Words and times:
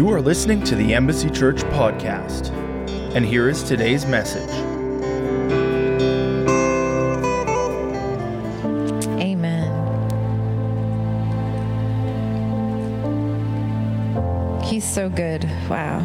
You 0.00 0.08
are 0.12 0.22
listening 0.22 0.64
to 0.64 0.74
the 0.74 0.94
Embassy 0.94 1.28
Church 1.28 1.58
podcast, 1.74 2.48
and 3.14 3.22
here 3.22 3.50
is 3.50 3.62
today's 3.62 4.06
message. 4.06 4.48
Amen. 9.20 9.68
He's 14.62 14.90
so 14.90 15.10
good. 15.10 15.44
Wow. 15.68 16.00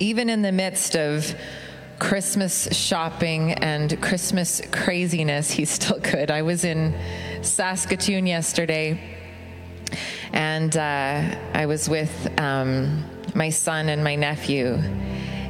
Even 0.00 0.28
in 0.28 0.42
the 0.42 0.50
midst 0.50 0.96
of 0.96 1.32
Christmas 2.00 2.66
shopping 2.76 3.52
and 3.52 4.02
Christmas 4.02 4.60
craziness, 4.72 5.52
he's 5.52 5.70
still 5.70 6.00
good. 6.00 6.32
I 6.32 6.42
was 6.42 6.64
in 6.64 6.94
Saskatoon 7.42 8.26
yesterday 8.26 9.18
and 10.32 10.76
uh, 10.76 11.36
I 11.54 11.66
was 11.66 11.88
with 11.88 12.28
um, 12.40 13.04
my 13.34 13.50
son 13.50 13.88
and 13.88 14.02
my 14.02 14.16
nephew, 14.16 14.74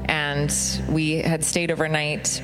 and 0.07 0.55
we 0.89 1.17
had 1.17 1.45
stayed 1.45 1.71
overnight. 1.71 2.43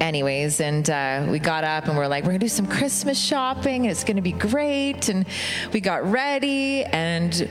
Anyways, 0.00 0.60
and 0.60 0.88
uh, 0.88 1.26
we 1.28 1.38
got 1.38 1.62
up 1.62 1.86
and 1.86 1.96
we're 1.96 2.06
like, 2.06 2.24
we're 2.24 2.30
gonna 2.30 2.38
do 2.38 2.48
some 2.48 2.66
Christmas 2.66 3.20
shopping, 3.20 3.84
it's 3.84 4.02
gonna 4.02 4.22
be 4.22 4.32
great. 4.32 5.10
And 5.10 5.26
we 5.72 5.80
got 5.80 6.04
ready, 6.10 6.84
and 6.84 7.48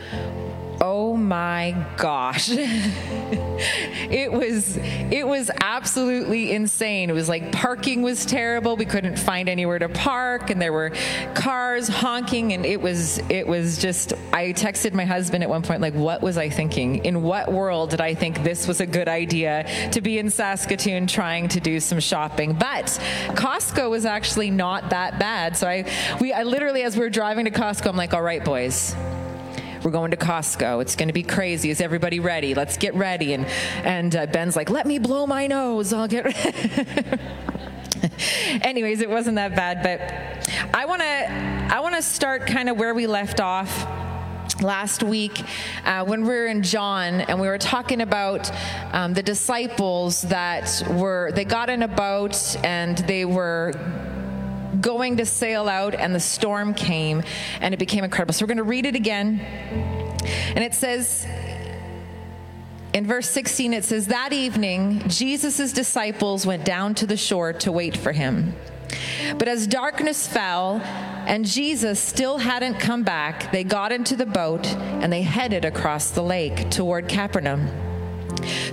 oh 0.81 1.15
my 1.15 1.75
gosh. 1.97 2.51
It 4.09 4.31
was 4.31 4.77
it 4.77 5.27
was 5.27 5.51
absolutely 5.61 6.53
insane. 6.53 7.09
It 7.09 7.13
was 7.13 7.29
like 7.29 7.51
parking 7.51 8.01
was 8.01 8.25
terrible. 8.25 8.77
We 8.77 8.85
couldn't 8.85 9.19
find 9.19 9.49
anywhere 9.49 9.77
to 9.79 9.89
park 9.89 10.49
and 10.49 10.61
there 10.61 10.73
were 10.73 10.91
cars 11.35 11.87
honking 11.87 12.53
and 12.53 12.65
it 12.65 12.81
was 12.81 13.19
it 13.29 13.45
was 13.45 13.77
just 13.77 14.13
i 14.33 14.53
texted 14.53 14.93
my 14.93 15.05
husband 15.05 15.43
at 15.43 15.49
one 15.49 15.61
point 15.61 15.81
like 15.81 15.93
what 15.93 16.21
was 16.21 16.37
i 16.37 16.49
thinking? 16.49 17.03
In 17.05 17.21
what 17.21 17.51
world 17.51 17.89
did 17.89 18.01
i 18.01 18.15
think 18.15 18.43
this 18.43 18.67
was 18.67 18.79
a 18.79 18.85
good 18.85 19.09
idea 19.09 19.65
to 19.91 20.01
be 20.01 20.17
in 20.17 20.29
saskatoon 20.29 21.05
trying 21.05 21.49
to 21.49 21.59
do 21.59 21.79
some 21.79 21.99
shopping? 21.99 22.53
But 22.53 22.85
costco 23.35 23.89
was 23.89 24.05
actually 24.05 24.49
not 24.49 24.89
that 24.89 25.19
bad. 25.19 25.57
So 25.57 25.67
i 25.67 25.85
we 26.21 26.31
i 26.31 26.43
literally 26.43 26.83
as 26.83 26.95
we 26.95 27.03
were 27.03 27.09
driving 27.09 27.45
to 27.45 27.51
costco 27.51 27.89
i'm 27.89 27.97
like 27.97 28.13
all 28.13 28.23
right 28.23 28.43
boys 28.43 28.95
we're 29.83 29.91
going 29.91 30.11
to 30.11 30.17
Costco. 30.17 30.81
It's 30.81 30.95
going 30.95 31.07
to 31.07 31.13
be 31.13 31.23
crazy. 31.23 31.69
Is 31.69 31.81
everybody 31.81 32.19
ready? 32.19 32.53
Let's 32.53 32.77
get 32.77 32.93
ready. 32.95 33.33
And 33.33 33.45
and 33.83 34.15
uh, 34.15 34.25
Ben's 34.27 34.55
like, 34.55 34.69
let 34.69 34.85
me 34.85 34.99
blow 34.99 35.25
my 35.25 35.47
nose. 35.47 35.93
I'll 35.93 36.07
get. 36.07 36.25
Anyways, 38.61 39.01
it 39.01 39.09
wasn't 39.09 39.35
that 39.35 39.55
bad, 39.55 39.83
but 39.83 40.01
I 40.73 40.85
want 40.85 41.01
to 41.01 41.75
I 41.75 41.79
want 41.81 41.95
to 41.95 42.01
start 42.01 42.47
kind 42.47 42.69
of 42.69 42.77
where 42.77 42.93
we 42.93 43.07
left 43.07 43.39
off 43.39 43.87
last 44.61 45.03
week 45.03 45.41
uh, 45.85 46.03
when 46.03 46.23
we 46.23 46.27
were 46.27 46.47
in 46.47 46.61
john 46.61 47.21
and 47.21 47.39
we 47.39 47.47
were 47.47 47.57
talking 47.57 48.01
about 48.01 48.51
um, 48.93 49.13
the 49.13 49.23
disciples 49.23 50.23
that 50.23 50.83
were 50.89 51.31
they 51.33 51.45
got 51.45 51.69
in 51.69 51.81
a 51.83 51.87
boat 51.87 52.57
and 52.65 52.97
they 52.99 53.23
were 53.23 53.71
going 54.81 55.17
to 55.17 55.25
sail 55.25 55.67
out, 55.67 55.93
and 55.95 56.13
the 56.13 56.19
storm 56.19 56.73
came, 56.73 57.23
and 57.61 57.73
it 57.73 57.77
became 57.77 58.03
incredible. 58.03 58.33
So 58.33 58.43
we're 58.43 58.47
going 58.47 58.57
to 58.57 58.63
read 58.63 58.85
it 58.85 58.95
again. 58.95 59.39
And 59.39 60.63
it 60.63 60.73
says, 60.73 61.25
in 62.93 63.05
verse 63.05 63.29
16, 63.29 63.73
it 63.73 63.85
says, 63.85 64.07
That 64.07 64.33
evening, 64.33 65.07
Jesus' 65.07 65.71
disciples 65.73 66.45
went 66.45 66.65
down 66.65 66.95
to 66.95 67.05
the 67.05 67.17
shore 67.17 67.53
to 67.53 67.71
wait 67.71 67.95
for 67.95 68.11
him. 68.11 68.55
But 69.37 69.47
as 69.47 69.67
darkness 69.67 70.27
fell 70.27 70.81
and 70.83 71.45
Jesus 71.45 71.99
still 71.99 72.39
hadn't 72.39 72.79
come 72.79 73.03
back, 73.03 73.51
they 73.51 73.63
got 73.63 73.91
into 73.91 74.15
the 74.15 74.25
boat 74.25 74.65
and 74.67 75.13
they 75.13 75.21
headed 75.21 75.65
across 75.65 76.11
the 76.11 76.23
lake 76.23 76.69
toward 76.71 77.07
Capernaum. 77.07 77.69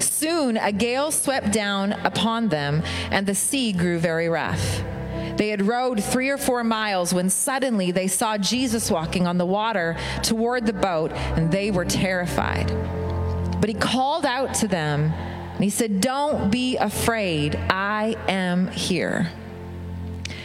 Soon 0.01 0.57
a 0.57 0.73
gale 0.73 1.11
swept 1.11 1.53
down 1.53 1.93
upon 1.93 2.49
them 2.49 2.83
and 3.11 3.27
the 3.27 3.35
sea 3.35 3.73
grew 3.73 3.99
very 3.99 4.29
rough. 4.29 4.83
They 5.37 5.49
had 5.49 5.67
rowed 5.67 6.03
three 6.03 6.31
or 6.31 6.39
four 6.39 6.65
miles 6.65 7.13
when 7.13 7.31
suddenly 7.31 7.91
they 7.91 8.09
saw 8.09 8.39
Jesus 8.39 8.91
walking 8.91 9.27
on 9.27 9.39
the 9.39 9.47
water 9.47 9.97
toward 10.23 10.67
the 10.67 10.73
boat, 10.73 11.13
and 11.13 11.51
they 11.51 11.71
were 11.71 11.85
terrified. 11.85 12.69
But 13.61 13.69
he 13.69 13.75
called 13.75 14.25
out 14.25 14.55
to 14.55 14.69
them, 14.69 15.13
and 15.13 15.63
he 15.63 15.71
said, 15.71 16.01
Don't 16.01 16.51
be 16.51 16.77
afraid, 16.77 17.57
I 17.71 18.17
am 18.29 18.69
here. 18.69 19.31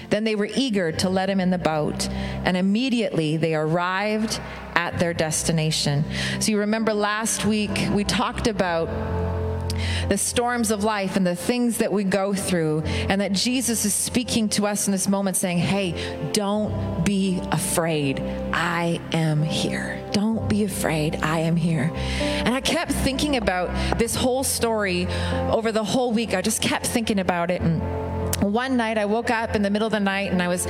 Then 0.09 0.25
they 0.25 0.35
were 0.35 0.49
eager 0.53 0.91
to 0.91 1.09
let 1.09 1.29
him 1.29 1.39
in 1.39 1.51
the 1.51 1.57
boat, 1.57 2.09
and 2.09 2.57
immediately 2.57 3.37
they 3.37 3.55
arrived 3.55 4.41
at 4.75 4.99
their 4.99 5.13
destination. 5.13 6.03
So 6.39 6.51
you 6.51 6.59
remember 6.59 6.93
last 6.93 7.45
week 7.45 7.87
we 7.93 8.03
talked 8.03 8.47
about 8.47 8.89
the 10.09 10.17
storms 10.17 10.71
of 10.71 10.83
life 10.83 11.15
and 11.15 11.25
the 11.25 11.35
things 11.35 11.77
that 11.77 11.91
we 11.91 12.03
go 12.03 12.33
through, 12.33 12.81
and 12.81 13.21
that 13.21 13.33
Jesus 13.33 13.85
is 13.85 13.93
speaking 13.93 14.49
to 14.49 14.67
us 14.67 14.87
in 14.87 14.91
this 14.91 15.07
moment 15.07 15.37
saying, 15.37 15.57
Hey, 15.57 16.31
don't 16.33 17.05
be 17.05 17.41
afraid. 17.51 18.19
I 18.53 18.99
am 19.13 19.43
here. 19.43 20.03
Don't 20.11 20.47
be 20.47 20.63
afraid. 20.63 21.17
I 21.17 21.39
am 21.39 21.55
here. 21.55 21.91
And 21.95 22.53
I 22.53 22.61
kept 22.61 22.91
thinking 22.91 23.37
about 23.37 23.97
this 23.97 24.15
whole 24.15 24.43
story 24.43 25.07
over 25.49 25.71
the 25.71 25.83
whole 25.83 26.11
week. 26.11 26.33
I 26.33 26.41
just 26.41 26.61
kept 26.61 26.85
thinking 26.85 27.19
about 27.19 27.51
it. 27.51 27.61
And 27.61 27.81
one 28.41 28.77
night 28.77 28.97
I 28.97 29.05
woke 29.05 29.29
up 29.29 29.55
in 29.55 29.61
the 29.61 29.69
middle 29.69 29.85
of 29.85 29.91
the 29.91 29.99
night 29.99 30.31
and 30.31 30.41
I 30.41 30.47
was 30.47 30.65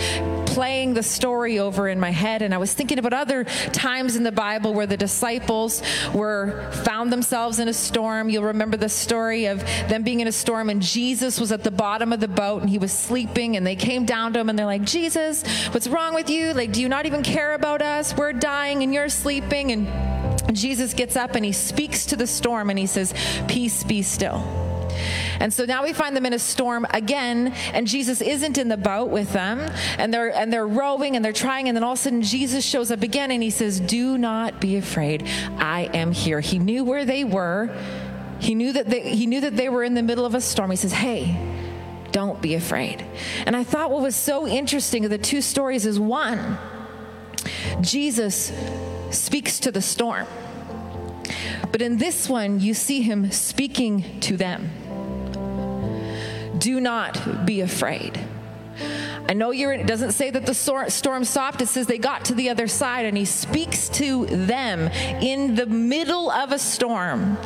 playing 0.46 0.94
the 0.94 1.04
story 1.04 1.60
over 1.60 1.88
in 1.88 2.00
my 2.00 2.10
head 2.12 2.42
and 2.42 2.54
I 2.54 2.58
was 2.58 2.74
thinking 2.74 3.00
about 3.00 3.14
other 3.14 3.46
times 3.72 4.16
in 4.18 4.24
the 4.24 4.32
Bible 4.32 4.74
where 4.74 4.86
the 4.86 4.98
disciples 4.98 5.82
were 6.14 6.70
found 6.84 7.12
themselves 7.12 7.60
in 7.60 7.70
a 7.70 7.74
storm. 7.74 8.30
You'll 8.30 8.44
remember 8.44 8.76
the 8.76 8.90
story 8.90 9.46
of 9.46 9.60
them 9.88 10.04
being 10.04 10.20
in 10.20 10.28
a 10.28 10.32
storm 10.32 10.70
and 10.70 10.82
Jesus 10.82 11.40
was 11.40 11.52
at 11.52 11.64
the 11.64 11.72
bottom 11.72 12.12
of 12.12 12.20
the 12.20 12.28
boat 12.28 12.62
and 12.62 12.70
he 12.70 12.78
was 12.78 12.92
sleeping 12.92 13.56
and 13.56 13.66
they 13.66 13.78
came 13.78 14.06
down 14.06 14.34
to 14.34 14.40
him 14.40 14.50
and 14.50 14.60
they're 14.60 14.66
like, 14.66 14.84
"Jesus, 14.84 15.44
what's 15.70 15.88
wrong 15.88 16.14
with 16.14 16.30
you? 16.30 16.54
Like 16.54 16.74
do 16.74 16.82
you 16.82 16.90
not 16.90 17.06
even 17.06 17.24
care 17.24 17.54
about 17.54 17.82
us? 17.82 18.16
We're 18.16 18.34
dying 18.34 18.84
and 18.84 18.94
you're 18.94 19.10
sleeping." 19.10 19.72
And 19.72 20.56
Jesus 20.56 20.94
gets 20.94 21.16
up 21.16 21.36
and 21.36 21.46
he 21.46 21.54
speaks 21.54 22.06
to 22.08 22.18
the 22.18 22.28
storm 22.28 22.70
and 22.70 22.78
he 22.78 22.88
says, 22.88 23.14
"Peace 23.48 23.84
be 23.84 24.02
still." 24.02 24.61
And 25.42 25.52
so 25.52 25.66
now 25.66 25.84
we 25.84 25.92
find 25.92 26.16
them 26.16 26.28
in 26.28 26.34
a 26.34 26.40
storm 26.40 26.86
again, 26.92 27.48
and 27.74 27.88
Jesus 27.88 28.22
isn't 28.22 28.60
in 28.60 28.68
the 28.68 28.78
boat 28.78 29.10
with 29.10 29.34
them, 29.34 29.60
and 29.98 30.14
they're 30.14 30.30
and 30.30 30.54
they're 30.54 30.68
rowing 30.68 31.16
and 31.16 31.26
they're 31.26 31.34
trying, 31.34 31.68
and 31.68 31.76
then 31.76 31.84
all 31.84 31.94
of 31.94 32.00
a 32.00 32.02
sudden 32.02 32.22
Jesus 32.22 32.64
shows 32.64 32.92
up 32.92 33.02
again 33.02 33.32
and 33.32 33.42
he 33.42 33.50
says, 33.50 33.80
Do 33.80 34.20
not 34.20 34.62
be 34.62 34.78
afraid. 34.78 35.24
I 35.58 35.90
am 35.94 36.12
here. 36.12 36.42
He 36.42 36.60
knew 36.60 36.84
where 36.84 37.06
they 37.06 37.24
were. 37.24 37.76
He 38.40 38.54
knew 38.54 38.72
that 38.74 38.88
they, 38.88 39.16
he 39.16 39.26
knew 39.26 39.42
that 39.42 39.58
they 39.58 39.68
were 39.68 39.84
in 39.84 39.96
the 39.96 40.04
middle 40.04 40.26
of 40.26 40.36
a 40.36 40.42
storm. 40.42 40.70
He 40.70 40.78
says, 40.78 40.94
Hey, 40.94 41.36
don't 42.12 42.40
be 42.40 42.54
afraid. 42.54 43.04
And 43.48 43.56
I 43.56 43.64
thought 43.64 43.90
what 43.90 44.02
was 44.02 44.16
so 44.16 44.48
interesting 44.48 45.06
of 45.06 45.10
the 45.10 45.18
two 45.18 45.42
stories 45.42 45.88
is 45.88 46.00
one, 46.00 46.60
Jesus 47.82 48.54
speaks 49.10 49.60
to 49.62 49.72
the 49.72 49.82
storm. 49.82 50.28
But 51.72 51.82
in 51.82 51.98
this 51.98 52.30
one, 52.30 52.60
you 52.60 52.76
see 52.76 53.02
him 53.02 53.32
speaking 53.32 54.20
to 54.22 54.38
them. 54.38 54.70
Do 56.62 56.80
not 56.80 57.46
be 57.46 57.62
afraid. 57.62 58.20
I 59.28 59.34
know 59.34 59.52
you're, 59.52 59.74
it 59.74 59.88
doesn't 59.88 60.12
say 60.12 60.30
that 60.30 60.46
the 60.46 60.54
storm 60.54 61.24
stopped. 61.24 61.62
It 61.62 61.68
says 61.68 61.88
they 61.88 61.98
got 61.98 62.26
to 62.26 62.36
the 62.36 62.50
other 62.50 62.68
side 62.68 63.06
and 63.06 63.18
he 63.18 63.26
speaks 63.26 63.90
to 63.90 64.28
them 64.28 64.90
in 65.24 65.56
the 65.56 65.66
middle 65.66 66.30
of 66.30 66.52
a 66.52 66.60
storm. 66.60 67.38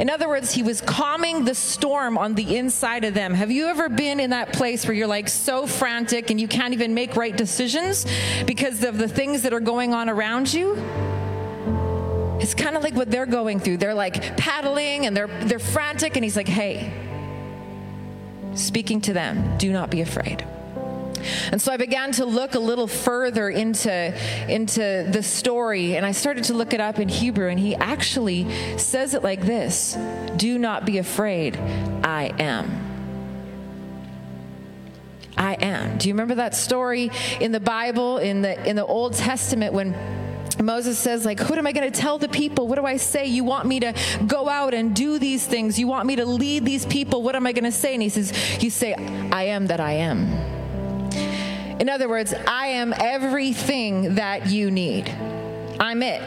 In 0.00 0.08
other 0.08 0.26
words, 0.26 0.52
he 0.52 0.62
was 0.62 0.80
calming 0.80 1.44
the 1.44 1.54
storm 1.54 2.16
on 2.16 2.34
the 2.34 2.56
inside 2.56 3.04
of 3.04 3.12
them. 3.12 3.34
Have 3.34 3.50
you 3.50 3.66
ever 3.66 3.90
been 3.90 4.20
in 4.20 4.30
that 4.30 4.54
place 4.54 4.86
where 4.86 4.94
you're 4.94 5.06
like 5.06 5.28
so 5.28 5.66
frantic 5.66 6.30
and 6.30 6.40
you 6.40 6.48
can't 6.48 6.72
even 6.72 6.94
make 6.94 7.14
right 7.14 7.36
decisions 7.36 8.06
because 8.46 8.82
of 8.84 8.96
the 8.96 9.08
things 9.08 9.42
that 9.42 9.52
are 9.52 9.60
going 9.60 9.92
on 9.92 10.08
around 10.08 10.54
you? 10.54 10.74
It's 12.40 12.54
kind 12.54 12.74
of 12.76 12.82
like 12.82 12.94
what 12.94 13.10
they're 13.10 13.26
going 13.26 13.60
through. 13.60 13.76
They're 13.76 13.94
like 13.94 14.36
paddling 14.36 15.06
and 15.06 15.16
they're 15.16 15.28
they're 15.44 15.60
frantic 15.60 16.16
and 16.16 16.24
he's 16.24 16.36
like, 16.36 16.48
"Hey, 16.48 16.92
speaking 18.54 19.00
to 19.02 19.12
them, 19.12 19.56
do 19.58 19.72
not 19.72 19.90
be 19.90 20.00
afraid." 20.00 20.44
And 21.50 21.60
so 21.60 21.72
I 21.72 21.76
began 21.76 22.12
to 22.12 22.24
look 22.24 22.54
a 22.54 22.58
little 22.58 22.86
further 22.86 23.48
into, 23.48 24.14
into 24.48 25.06
the 25.08 25.22
story, 25.22 25.96
and 25.96 26.04
I 26.04 26.12
started 26.12 26.44
to 26.44 26.54
look 26.54 26.74
it 26.74 26.80
up 26.80 26.98
in 26.98 27.08
Hebrew, 27.08 27.48
and 27.48 27.58
he 27.58 27.74
actually 27.76 28.46
says 28.78 29.14
it 29.14 29.22
like 29.22 29.42
this 29.42 29.96
Do 30.36 30.58
not 30.58 30.84
be 30.84 30.98
afraid, 30.98 31.56
I 32.02 32.32
am. 32.38 32.88
I 35.36 35.54
am. 35.54 35.98
Do 35.98 36.08
you 36.08 36.14
remember 36.14 36.36
that 36.36 36.54
story 36.54 37.10
in 37.40 37.52
the 37.52 37.60
Bible, 37.60 38.18
in 38.18 38.42
the, 38.42 38.68
in 38.68 38.76
the 38.76 38.84
Old 38.84 39.14
Testament, 39.14 39.72
when 39.72 39.94
Moses 40.64 40.98
says, 40.98 41.24
like, 41.24 41.40
what 41.48 41.58
am 41.58 41.66
I 41.66 41.72
going 41.72 41.90
to 41.90 42.00
tell 42.00 42.18
the 42.18 42.28
people? 42.28 42.68
What 42.68 42.76
do 42.76 42.84
I 42.84 42.96
say? 42.96 43.26
You 43.26 43.44
want 43.44 43.66
me 43.66 43.80
to 43.80 43.94
go 44.26 44.48
out 44.48 44.74
and 44.74 44.94
do 44.94 45.18
these 45.18 45.46
things. 45.46 45.78
You 45.78 45.86
want 45.86 46.06
me 46.06 46.16
to 46.16 46.26
lead 46.26 46.64
these 46.64 46.86
people. 46.86 47.22
What 47.22 47.36
am 47.36 47.46
I 47.46 47.52
going 47.52 47.64
to 47.64 47.72
say? 47.72 47.94
And 47.94 48.02
he 48.02 48.08
says, 48.08 48.62
you 48.62 48.70
say, 48.70 48.94
I 48.94 49.44
am 49.44 49.66
that 49.68 49.80
I 49.80 49.92
am. 49.92 50.52
In 51.80 51.88
other 51.88 52.08
words, 52.08 52.32
I 52.46 52.68
am 52.68 52.94
everything 52.96 54.14
that 54.14 54.46
you 54.46 54.70
need. 54.70 55.08
I'm 55.80 56.02
it. 56.02 56.22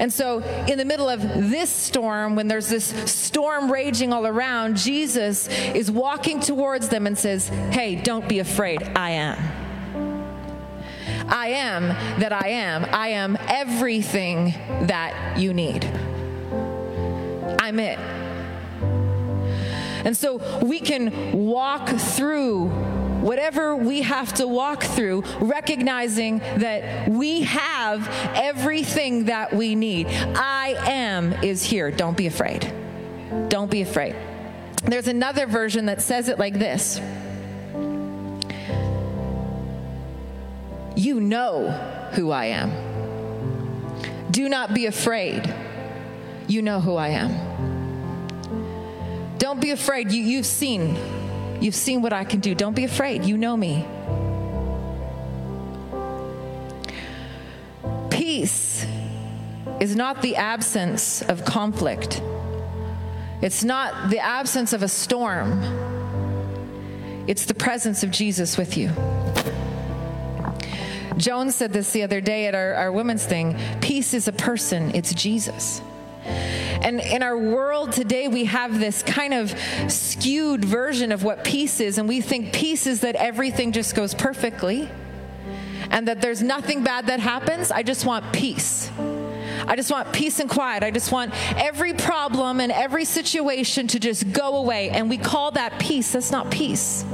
And 0.00 0.12
so, 0.12 0.40
in 0.68 0.76
the 0.78 0.84
middle 0.84 1.08
of 1.08 1.22
this 1.22 1.70
storm, 1.70 2.36
when 2.36 2.46
there's 2.46 2.68
this 2.68 2.84
storm 3.10 3.72
raging 3.72 4.12
all 4.12 4.26
around, 4.26 4.76
Jesus 4.76 5.48
is 5.48 5.90
walking 5.90 6.40
towards 6.40 6.88
them 6.88 7.06
and 7.06 7.18
says, 7.18 7.48
Hey, 7.48 7.96
don't 7.96 8.28
be 8.28 8.38
afraid. 8.38 8.82
I 8.82 9.10
am. 9.10 9.57
I 11.28 11.48
am 11.48 11.88
that 12.20 12.32
I 12.32 12.48
am. 12.48 12.84
I 12.90 13.08
am 13.08 13.36
everything 13.48 14.54
that 14.86 15.38
you 15.38 15.52
need. 15.52 15.84
I'm 17.60 17.78
it. 17.78 17.98
And 20.04 20.16
so 20.16 20.60
we 20.64 20.80
can 20.80 21.32
walk 21.32 21.88
through 21.88 22.68
whatever 23.20 23.76
we 23.76 24.02
have 24.02 24.32
to 24.34 24.46
walk 24.46 24.84
through, 24.84 25.22
recognizing 25.40 26.38
that 26.38 27.08
we 27.08 27.42
have 27.42 28.08
everything 28.34 29.24
that 29.26 29.52
we 29.52 29.74
need. 29.74 30.06
I 30.06 30.76
am 30.86 31.32
is 31.42 31.62
here. 31.62 31.90
Don't 31.90 32.16
be 32.16 32.26
afraid. 32.26 32.72
Don't 33.48 33.70
be 33.70 33.82
afraid. 33.82 34.14
There's 34.84 35.08
another 35.08 35.46
version 35.46 35.86
that 35.86 36.00
says 36.00 36.28
it 36.28 36.38
like 36.38 36.54
this 36.54 37.00
You 40.98 41.20
know 41.20 41.68
who 42.14 42.32
I 42.32 42.46
am. 42.46 42.72
Do 44.32 44.48
not 44.48 44.74
be 44.74 44.86
afraid. 44.86 45.54
You 46.48 46.60
know 46.60 46.80
who 46.80 46.96
I 46.96 47.10
am. 47.10 47.30
Don't 49.38 49.60
be 49.60 49.70
afraid. 49.70 50.10
You, 50.10 50.20
you've 50.20 50.44
seen. 50.44 50.96
You've 51.60 51.76
seen 51.76 52.02
what 52.02 52.12
I 52.12 52.24
can 52.24 52.40
do. 52.40 52.52
Don't 52.52 52.74
be 52.74 52.82
afraid. 52.82 53.24
You 53.24 53.38
know 53.38 53.56
me. 53.56 53.86
Peace 58.10 58.84
is 59.78 59.94
not 59.94 60.20
the 60.20 60.34
absence 60.34 61.22
of 61.22 61.44
conflict, 61.44 62.20
it's 63.40 63.62
not 63.62 64.10
the 64.10 64.18
absence 64.18 64.72
of 64.72 64.82
a 64.82 64.88
storm, 64.88 65.62
it's 67.28 67.44
the 67.44 67.54
presence 67.54 68.02
of 68.02 68.10
Jesus 68.10 68.58
with 68.58 68.76
you. 68.76 68.90
Joan 71.18 71.50
said 71.50 71.72
this 71.72 71.92
the 71.92 72.02
other 72.02 72.20
day 72.20 72.46
at 72.46 72.54
our, 72.54 72.74
our 72.74 72.92
women's 72.92 73.24
thing 73.24 73.58
peace 73.80 74.14
is 74.14 74.28
a 74.28 74.32
person, 74.32 74.94
it's 74.94 75.12
Jesus. 75.12 75.82
And 76.24 77.00
in 77.00 77.22
our 77.22 77.36
world 77.36 77.92
today, 77.92 78.28
we 78.28 78.44
have 78.44 78.78
this 78.78 79.02
kind 79.02 79.34
of 79.34 79.54
skewed 79.90 80.64
version 80.64 81.10
of 81.10 81.24
what 81.24 81.42
peace 81.42 81.80
is, 81.80 81.98
and 81.98 82.08
we 82.08 82.20
think 82.20 82.52
peace 82.52 82.86
is 82.86 83.00
that 83.00 83.16
everything 83.16 83.72
just 83.72 83.96
goes 83.96 84.14
perfectly 84.14 84.88
and 85.90 86.06
that 86.06 86.20
there's 86.20 86.42
nothing 86.42 86.84
bad 86.84 87.06
that 87.06 87.20
happens. 87.20 87.70
I 87.70 87.82
just 87.82 88.04
want 88.04 88.32
peace. 88.32 88.90
I 89.66 89.74
just 89.74 89.90
want 89.90 90.12
peace 90.12 90.38
and 90.38 90.48
quiet. 90.48 90.82
I 90.82 90.90
just 90.90 91.10
want 91.10 91.32
every 91.56 91.94
problem 91.94 92.60
and 92.60 92.70
every 92.70 93.04
situation 93.04 93.86
to 93.88 93.98
just 93.98 94.32
go 94.32 94.56
away. 94.56 94.90
And 94.90 95.10
we 95.10 95.18
call 95.18 95.50
that 95.52 95.78
peace. 95.78 96.12
That's 96.12 96.30
not 96.30 96.50
peace. 96.50 97.04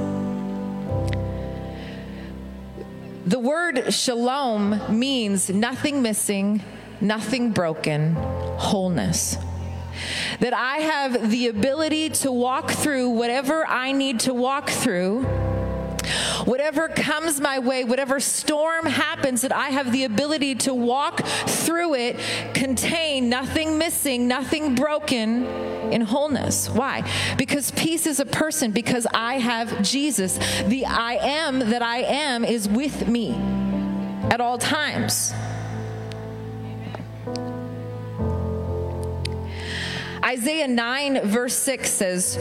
The 3.27 3.39
word 3.39 3.91
shalom 3.91 4.99
means 4.99 5.49
nothing 5.49 6.03
missing, 6.03 6.61
nothing 7.01 7.53
broken, 7.53 8.13
wholeness. 8.13 9.35
That 10.41 10.53
I 10.53 10.77
have 10.77 11.31
the 11.31 11.47
ability 11.47 12.11
to 12.21 12.31
walk 12.31 12.69
through 12.69 13.09
whatever 13.09 13.65
I 13.65 13.93
need 13.93 14.19
to 14.21 14.33
walk 14.35 14.69
through, 14.69 15.25
whatever 16.45 16.87
comes 16.87 17.39
my 17.39 17.59
way, 17.59 17.83
whatever 17.83 18.19
storm 18.19 18.85
happens, 18.85 19.41
that 19.41 19.55
I 19.55 19.69
have 19.69 19.91
the 19.91 20.03
ability 20.03 20.55
to 20.55 20.73
walk 20.73 21.25
through 21.25 21.95
it, 21.95 22.19
contain 22.53 23.29
nothing 23.29 23.77
missing, 23.77 24.27
nothing 24.27 24.75
broken 24.75 25.45
in 25.91 26.01
wholeness. 26.01 26.69
Why? 26.69 27.09
Because 27.37 27.71
peace 27.71 28.05
is 28.05 28.19
a 28.19 28.25
person, 28.25 28.71
because 28.71 29.07
I 29.13 29.35
have 29.39 29.81
Jesus. 29.81 30.37
The 30.65 30.85
I 30.85 31.13
am 31.15 31.59
that 31.59 31.81
I 31.81 31.97
am 31.99 32.43
is 32.43 32.67
with 32.67 33.07
me 33.07 33.33
at 34.29 34.41
all 34.41 34.57
times. 34.57 35.33
Isaiah 40.23 40.67
9, 40.67 41.21
verse 41.27 41.55
6 41.55 41.89
says, 41.89 42.35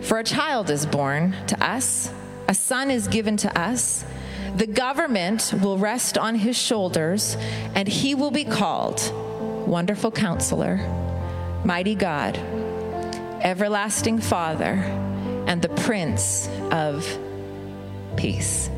For 0.00 0.18
a 0.18 0.24
child 0.24 0.70
is 0.70 0.86
born 0.86 1.36
to 1.48 1.62
us, 1.62 2.10
a 2.48 2.54
son 2.54 2.90
is 2.90 3.08
given 3.08 3.36
to 3.38 3.58
us. 3.58 4.04
The 4.56 4.66
government 4.66 5.54
will 5.62 5.78
rest 5.78 6.18
on 6.18 6.34
his 6.34 6.56
shoulders, 6.56 7.36
and 7.74 7.88
he 7.88 8.14
will 8.14 8.30
be 8.30 8.44
called 8.44 9.00
Wonderful 9.66 10.10
Counselor, 10.10 10.76
Mighty 11.64 11.94
God, 11.94 12.36
Everlasting 13.42 14.20
Father, 14.20 14.74
and 15.46 15.62
the 15.62 15.70
Prince 15.70 16.48
of 16.70 17.06
Peace. 18.16 18.68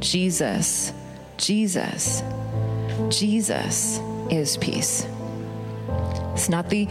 Jesus, 0.00 0.92
Jesus, 1.36 2.22
Jesus 3.08 4.00
is 4.30 4.56
peace. 4.56 5.06
It's 6.34 6.48
not 6.48 6.68
the 6.68 6.88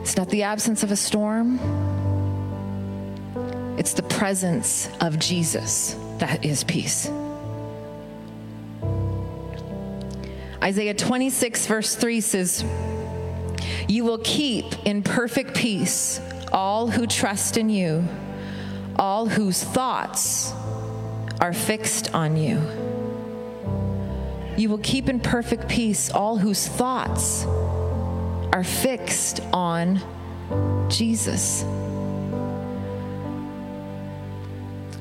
it's 0.00 0.16
not 0.16 0.28
the 0.28 0.42
absence 0.42 0.82
of 0.82 0.90
a 0.90 0.96
storm. 0.96 1.58
It's 3.76 3.92
the 3.92 4.02
presence 4.04 4.88
of 5.00 5.18
Jesus 5.18 5.96
that 6.18 6.44
is 6.44 6.62
peace. 6.64 7.10
Isaiah 10.62 10.94
26, 10.94 11.66
verse 11.66 11.94
3 11.96 12.20
says, 12.20 12.64
You 13.88 14.04
will 14.04 14.20
keep 14.24 14.64
in 14.86 15.02
perfect 15.02 15.54
peace 15.54 16.20
all 16.52 16.86
who 16.88 17.06
trust 17.06 17.56
in 17.56 17.68
you, 17.68 18.06
all 18.96 19.26
whose 19.26 19.62
thoughts 19.62 20.52
are 21.40 21.52
fixed 21.52 22.14
on 22.14 22.36
you. 22.36 22.62
You 24.56 24.68
will 24.68 24.78
keep 24.78 25.08
in 25.08 25.18
perfect 25.18 25.68
peace 25.68 26.10
all 26.10 26.38
whose 26.38 26.68
thoughts 26.68 27.44
are 27.44 28.64
fixed 28.64 29.40
on 29.52 30.00
Jesus. 30.88 31.64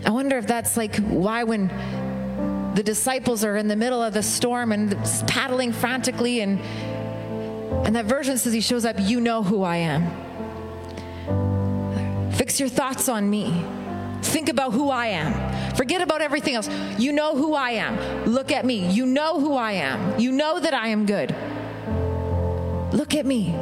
I 0.05 0.09
wonder 0.11 0.37
if 0.37 0.47
that's 0.47 0.75
like 0.77 0.97
why 0.97 1.43
when 1.43 1.67
the 2.75 2.83
disciples 2.83 3.43
are 3.43 3.55
in 3.55 3.67
the 3.67 3.75
middle 3.75 4.01
of 4.01 4.13
the 4.13 4.23
storm 4.23 4.71
and 4.71 4.97
paddling 5.27 5.71
frantically 5.71 6.41
and 6.41 6.59
and 7.85 7.95
that 7.95 8.05
version 8.05 8.37
says 8.37 8.53
he 8.53 8.61
shows 8.61 8.85
up, 8.85 8.95
you 8.99 9.19
know 9.19 9.43
who 9.43 9.63
I 9.63 9.77
am. 9.77 10.03
Fix 12.33 12.59
your 12.59 12.69
thoughts 12.69 13.09
on 13.09 13.29
me. 13.29 13.63
Think 14.21 14.49
about 14.49 14.73
who 14.73 14.89
I 14.89 15.07
am. 15.07 15.75
Forget 15.75 16.01
about 16.01 16.21
everything 16.21 16.55
else. 16.55 16.69
You 16.97 17.11
know 17.11 17.35
who 17.35 17.53
I 17.53 17.71
am. 17.71 18.25
Look 18.25 18.51
at 18.51 18.65
me. 18.65 18.89
You 18.89 19.05
know 19.05 19.39
who 19.39 19.53
I 19.55 19.73
am. 19.73 20.19
You 20.19 20.31
know 20.31 20.59
that 20.59 20.73
I 20.73 20.89
am 20.89 21.05
good. 21.05 21.35
Look 22.93 23.15
at 23.15 23.25
me. 23.25 23.55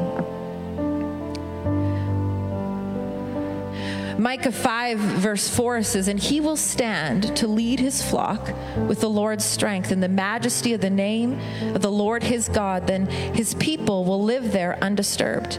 Micah 4.22 4.52
5, 4.52 5.00
verse 5.00 5.50
4 5.50 5.82
says, 5.82 6.08
And 6.08 6.20
he 6.20 6.40
will 6.40 6.56
stand 6.56 7.36
to 7.38 7.48
lead 7.48 7.80
his 7.80 8.04
flock 8.04 8.54
with 8.88 9.02
the 9.02 9.10
Lord's 9.10 9.44
strength 9.44 9.92
and 9.92 10.04
the 10.04 10.08
majesty 10.08 10.74
of 10.74 10.82
the 10.82 10.92
name 10.92 11.40
of 11.74 11.82
the 11.82 11.92
Lord 11.92 12.22
his 12.22 12.48
God. 12.48 12.86
Then 12.86 13.08
his 13.08 13.56
people 13.56 14.06
will 14.06 14.22
live 14.22 14.52
there 14.52 14.78
undisturbed, 14.80 15.58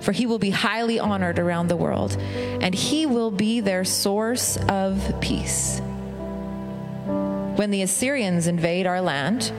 for 0.00 0.12
he 0.12 0.26
will 0.26 0.38
be 0.38 0.50
highly 0.50 1.00
honored 1.00 1.38
around 1.38 1.68
the 1.68 1.76
world, 1.76 2.18
and 2.20 2.74
he 2.74 3.06
will 3.06 3.30
be 3.30 3.60
their 3.60 3.82
source 3.82 4.58
of 4.68 5.18
peace. 5.22 5.80
When 7.56 7.70
the 7.70 7.80
Assyrians 7.80 8.46
invade 8.46 8.86
our 8.86 9.00
land 9.00 9.50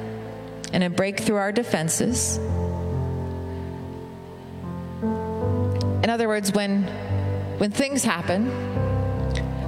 and 0.74 0.96
break 0.96 1.22
through 1.22 1.38
our 1.38 1.52
defenses, 1.52 2.40
In 6.08 6.12
other 6.12 6.30
words, 6.30 6.54
when, 6.54 6.86
when 7.58 7.72
things 7.72 8.04
happen, 8.04 8.48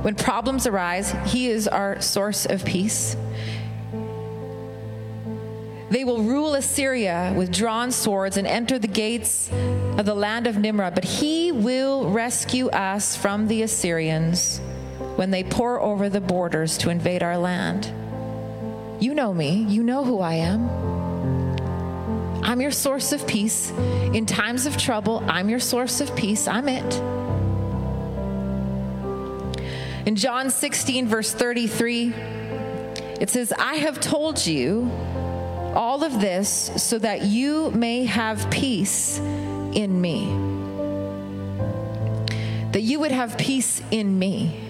when 0.04 0.16
problems 0.16 0.68
arise, 0.68 1.14
He 1.26 1.48
is 1.48 1.68
our 1.68 2.00
source 2.02 2.46
of 2.46 2.64
peace. 2.64 3.18
They 5.90 6.04
will 6.04 6.22
rule 6.22 6.54
Assyria 6.54 7.34
with 7.36 7.52
drawn 7.52 7.92
swords 7.92 8.38
and 8.38 8.46
enter 8.46 8.78
the 8.78 8.88
gates 8.88 9.50
of 9.98 10.06
the 10.06 10.14
land 10.14 10.46
of 10.46 10.58
Nimrod, 10.58 10.94
but 10.94 11.04
He 11.04 11.52
will 11.52 12.10
rescue 12.10 12.70
us 12.70 13.16
from 13.16 13.48
the 13.48 13.64
Assyrians 13.64 14.60
when 15.16 15.32
they 15.32 15.44
pour 15.44 15.82
over 15.82 16.08
the 16.08 16.22
borders 16.22 16.78
to 16.80 16.92
invade 16.92 17.24
our 17.24 17.38
land. 17.38 17.92
You 19.02 19.16
know 19.16 19.34
me, 19.34 19.66
you 19.68 19.82
know 19.82 20.04
who 20.04 20.20
I 20.20 20.36
am. 20.36 20.70
I'm 22.44 22.62
your 22.62 22.72
source 22.72 23.12
of 23.12 23.28
peace. 23.28 23.72
In 23.72 24.26
times 24.26 24.66
of 24.66 24.78
trouble, 24.78 25.24
I'm 25.28 25.50
your 25.50 25.60
source 25.60 26.02
of 26.02 26.16
peace. 26.16 26.48
I'm 26.48 26.70
it. 26.70 27.19
In 30.10 30.16
John 30.16 30.50
16, 30.50 31.06
verse 31.06 31.32
33, 31.36 32.12
it 33.22 33.30
says, 33.30 33.54
I 33.54 33.76
have 33.76 34.00
told 34.00 34.44
you 34.44 34.90
all 35.76 36.04
of 36.04 36.20
this 36.20 36.72
so 36.78 36.98
that 36.98 37.26
you 37.26 37.70
may 37.70 38.06
have 38.06 38.50
peace 38.50 39.20
in 39.20 40.02
me. 40.02 40.26
That 42.72 42.82
you 42.82 43.00
would 43.02 43.12
have 43.12 43.38
peace 43.38 43.84
in 43.92 44.18
me. 44.18 44.69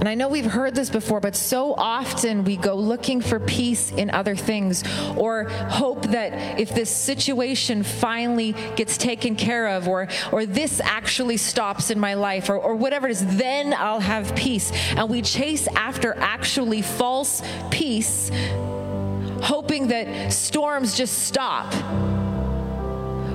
And 0.00 0.08
I 0.08 0.14
know 0.14 0.28
we've 0.28 0.50
heard 0.50 0.74
this 0.74 0.88
before, 0.88 1.20
but 1.20 1.36
so 1.36 1.74
often 1.74 2.44
we 2.44 2.56
go 2.56 2.74
looking 2.74 3.20
for 3.20 3.38
peace 3.38 3.92
in 3.92 4.08
other 4.08 4.34
things 4.34 4.82
or 5.14 5.44
hope 5.44 6.06
that 6.06 6.58
if 6.58 6.74
this 6.74 6.88
situation 6.88 7.82
finally 7.82 8.52
gets 8.76 8.96
taken 8.96 9.36
care 9.36 9.68
of 9.68 9.88
or, 9.88 10.08
or 10.32 10.46
this 10.46 10.80
actually 10.80 11.36
stops 11.36 11.90
in 11.90 12.00
my 12.00 12.14
life 12.14 12.48
or, 12.48 12.56
or 12.56 12.76
whatever 12.76 13.08
it 13.08 13.10
is, 13.10 13.36
then 13.36 13.74
I'll 13.74 14.00
have 14.00 14.34
peace. 14.34 14.72
And 14.96 15.10
we 15.10 15.20
chase 15.20 15.68
after 15.76 16.16
actually 16.16 16.80
false 16.80 17.42
peace, 17.70 18.30
hoping 19.42 19.88
that 19.88 20.32
storms 20.32 20.96
just 20.96 21.26
stop. 21.26 21.74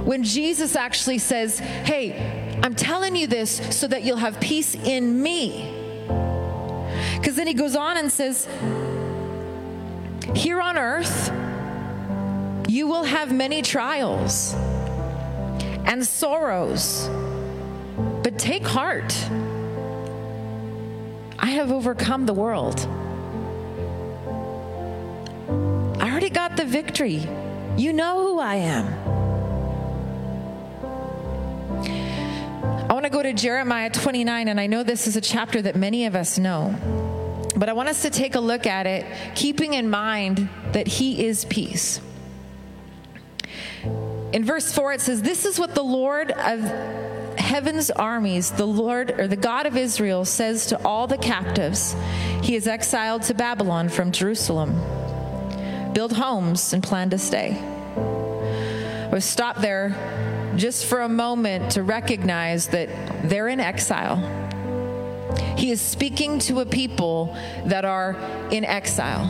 When 0.03 0.23
Jesus 0.23 0.75
actually 0.75 1.19
says, 1.19 1.59
Hey, 1.59 2.57
I'm 2.63 2.73
telling 2.73 3.15
you 3.15 3.27
this 3.27 3.61
so 3.69 3.87
that 3.87 4.03
you'll 4.03 4.17
have 4.17 4.39
peace 4.39 4.73
in 4.73 5.21
me. 5.21 5.84
Because 7.35 7.43
then 7.43 7.53
he 7.53 7.61
goes 7.61 7.75
on 7.75 7.97
and 7.97 8.09
says, 8.09 8.47
Here 10.33 10.61
on 10.61 10.77
earth, 10.77 11.33
you 12.69 12.87
will 12.87 13.03
have 13.03 13.33
many 13.33 13.61
trials 13.61 14.53
and 15.83 16.07
sorrows, 16.07 17.09
but 18.23 18.39
take 18.39 18.65
heart. 18.65 19.13
I 21.37 21.47
have 21.47 21.73
overcome 21.73 22.25
the 22.25 22.33
world. 22.33 22.79
I 25.99 26.09
already 26.09 26.29
got 26.29 26.55
the 26.55 26.63
victory. 26.63 27.27
You 27.75 27.91
know 27.91 28.25
who 28.25 28.39
I 28.39 28.55
am. 28.55 28.85
I 32.89 32.93
want 32.93 33.03
to 33.03 33.09
go 33.09 33.21
to 33.21 33.33
Jeremiah 33.33 33.89
29, 33.89 34.47
and 34.47 34.57
I 34.57 34.67
know 34.67 34.83
this 34.83 35.05
is 35.05 35.17
a 35.17 35.21
chapter 35.21 35.61
that 35.63 35.75
many 35.75 36.05
of 36.05 36.15
us 36.15 36.39
know. 36.39 37.13
But 37.55 37.69
I 37.69 37.73
want 37.73 37.89
us 37.89 38.01
to 38.01 38.09
take 38.09 38.35
a 38.35 38.39
look 38.39 38.67
at 38.67 38.85
it, 38.85 39.05
keeping 39.35 39.73
in 39.73 39.89
mind 39.89 40.49
that 40.73 40.87
He 40.87 41.25
is 41.25 41.45
peace. 41.45 42.01
In 44.33 44.43
verse 44.43 44.73
4, 44.73 44.93
it 44.93 45.01
says, 45.01 45.21
This 45.21 45.45
is 45.45 45.57
what 45.57 45.75
the 45.75 45.83
Lord 45.83 46.31
of 46.31 46.59
heaven's 47.39 47.91
armies, 47.91 48.51
the 48.51 48.65
Lord 48.65 49.11
or 49.19 49.27
the 49.27 49.35
God 49.35 49.65
of 49.65 49.77
Israel, 49.77 50.25
says 50.25 50.65
to 50.67 50.83
all 50.83 51.07
the 51.07 51.17
captives 51.17 51.95
he 52.41 52.55
is 52.55 52.67
exiled 52.67 53.21
to 53.23 53.33
Babylon 53.33 53.87
from 53.87 54.11
Jerusalem. 54.11 54.73
Build 55.93 56.11
homes 56.13 56.73
and 56.73 56.83
plan 56.83 57.09
to 57.11 57.17
stay. 57.17 57.57
We'll 59.11 59.21
stop 59.21 59.57
there 59.57 60.53
just 60.57 60.85
for 60.85 61.01
a 61.01 61.09
moment 61.09 61.71
to 61.71 61.83
recognize 61.83 62.67
that 62.67 62.89
they're 63.29 63.47
in 63.47 63.59
exile 63.59 64.44
he 65.57 65.71
is 65.71 65.81
speaking 65.81 66.39
to 66.39 66.59
a 66.59 66.65
people 66.65 67.35
that 67.65 67.85
are 67.85 68.15
in 68.51 68.65
exile. 68.65 69.29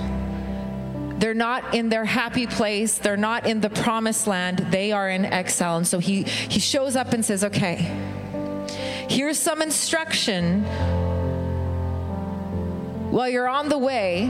They're 1.18 1.34
not 1.34 1.74
in 1.74 1.90
their 1.90 2.06
happy 2.06 2.46
place. 2.46 2.98
They're 2.98 3.18
not 3.18 3.48
in 3.48 3.62
the 3.62 3.70
promised 3.70 4.28
land. 4.28 4.60
They 4.70 4.92
are 4.92 5.10
in 5.10 5.26
exile. 5.26 5.78
And 5.78 5.88
so 5.88 6.00
he, 6.00 6.24
he 6.24 6.60
shows 6.60 6.96
up 6.96 7.14
and 7.14 7.24
says, 7.24 7.44
Okay, 7.44 7.76
here's 9.10 9.40
some 9.40 9.62
instruction. 9.62 10.64
While 13.12 13.30
you're 13.30 13.48
on 13.48 13.70
the 13.70 13.78
way, 13.78 14.26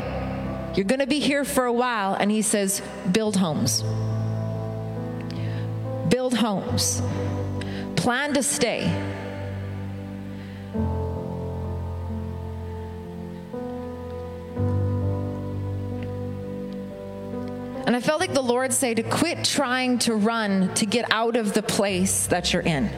you're 0.76 0.86
going 0.86 1.00
to 1.00 1.08
be 1.08 1.20
here 1.20 1.44
for 1.44 1.66
a 1.66 1.74
while. 1.74 2.14
And 2.14 2.30
he 2.30 2.44
says, 2.44 2.82
Build 3.12 3.36
homes. 3.36 3.82
Build 6.10 6.36
homes. 6.36 7.02
Plan 7.96 8.34
to 8.36 8.44
stay. 8.44 9.15
And 17.86 17.96
I 17.96 18.00
felt 18.00 18.20
like 18.20 18.34
the 18.34 18.42
Lord 18.42 18.74
say 18.74 18.96
to 18.96 19.04
quit 19.04 19.44
trying 19.44 20.00
to 20.00 20.16
run 20.16 20.74
to 20.76 20.88
get 20.88 21.06
out 21.12 21.36
of 21.36 21.54
the 21.54 21.62
place 21.62 22.26
that 22.28 22.52
you're 22.52 22.64
in. 22.64 22.90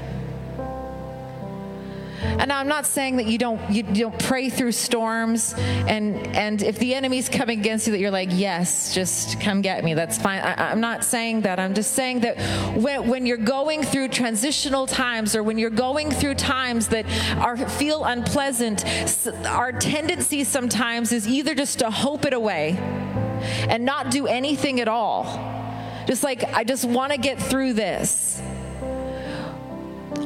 And 2.39 2.51
I'm 2.51 2.67
not 2.67 2.85
saying 2.85 3.17
that 3.17 3.25
you 3.25 3.37
don't 3.37 3.59
you, 3.69 3.83
don't 3.83 4.17
pray 4.17 4.49
through 4.49 4.71
storms 4.71 5.53
and 5.57 6.15
and 6.35 6.61
if 6.61 6.79
the 6.79 6.95
enemy's 6.95 7.29
coming 7.29 7.59
against 7.59 7.87
you 7.87 7.91
that 7.91 7.99
you're 7.99 8.11
like 8.11 8.29
yes 8.31 8.93
just 8.93 9.39
come 9.39 9.61
get 9.61 9.83
me 9.83 9.93
that's 9.93 10.17
fine 10.17 10.39
I, 10.39 10.71
am 10.71 10.79
not 10.79 11.03
saying 11.03 11.41
that 11.41 11.59
I'm 11.59 11.73
just 11.73 11.93
saying 11.93 12.21
that 12.21 12.37
when, 12.75 13.07
when 13.07 13.25
you're 13.25 13.37
going 13.37 13.83
through 13.83 14.09
transitional 14.09 14.87
times 14.87 15.35
or 15.35 15.43
when 15.43 15.57
you're 15.57 15.69
going 15.69 16.11
through 16.11 16.35
times 16.35 16.87
that 16.89 17.05
are 17.37 17.57
feel 17.57 18.03
unpleasant 18.03 18.83
our 19.45 19.71
tendency 19.71 20.43
sometimes 20.43 21.11
is 21.11 21.27
either 21.27 21.53
just 21.53 21.79
to 21.79 21.91
hope 21.91 22.25
it 22.25 22.33
away 22.33 22.77
and 23.69 23.85
not 23.85 24.11
do 24.11 24.27
anything 24.27 24.79
at 24.79 24.87
all. 24.87 25.25
Just 26.07 26.23
like, 26.23 26.43
I 26.53 26.63
just 26.63 26.85
want 26.85 27.11
to 27.11 27.17
get 27.17 27.37
through 27.37 27.73
this. 27.73 28.41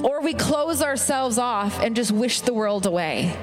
Or 0.03 0.21
we 0.21 0.33
close 0.33 0.81
ourselves 0.81 1.37
off 1.37 1.79
and 1.81 1.95
just 1.95 2.11
wish 2.11 2.41
the 2.41 2.53
world 2.53 2.85
away. 2.85 3.35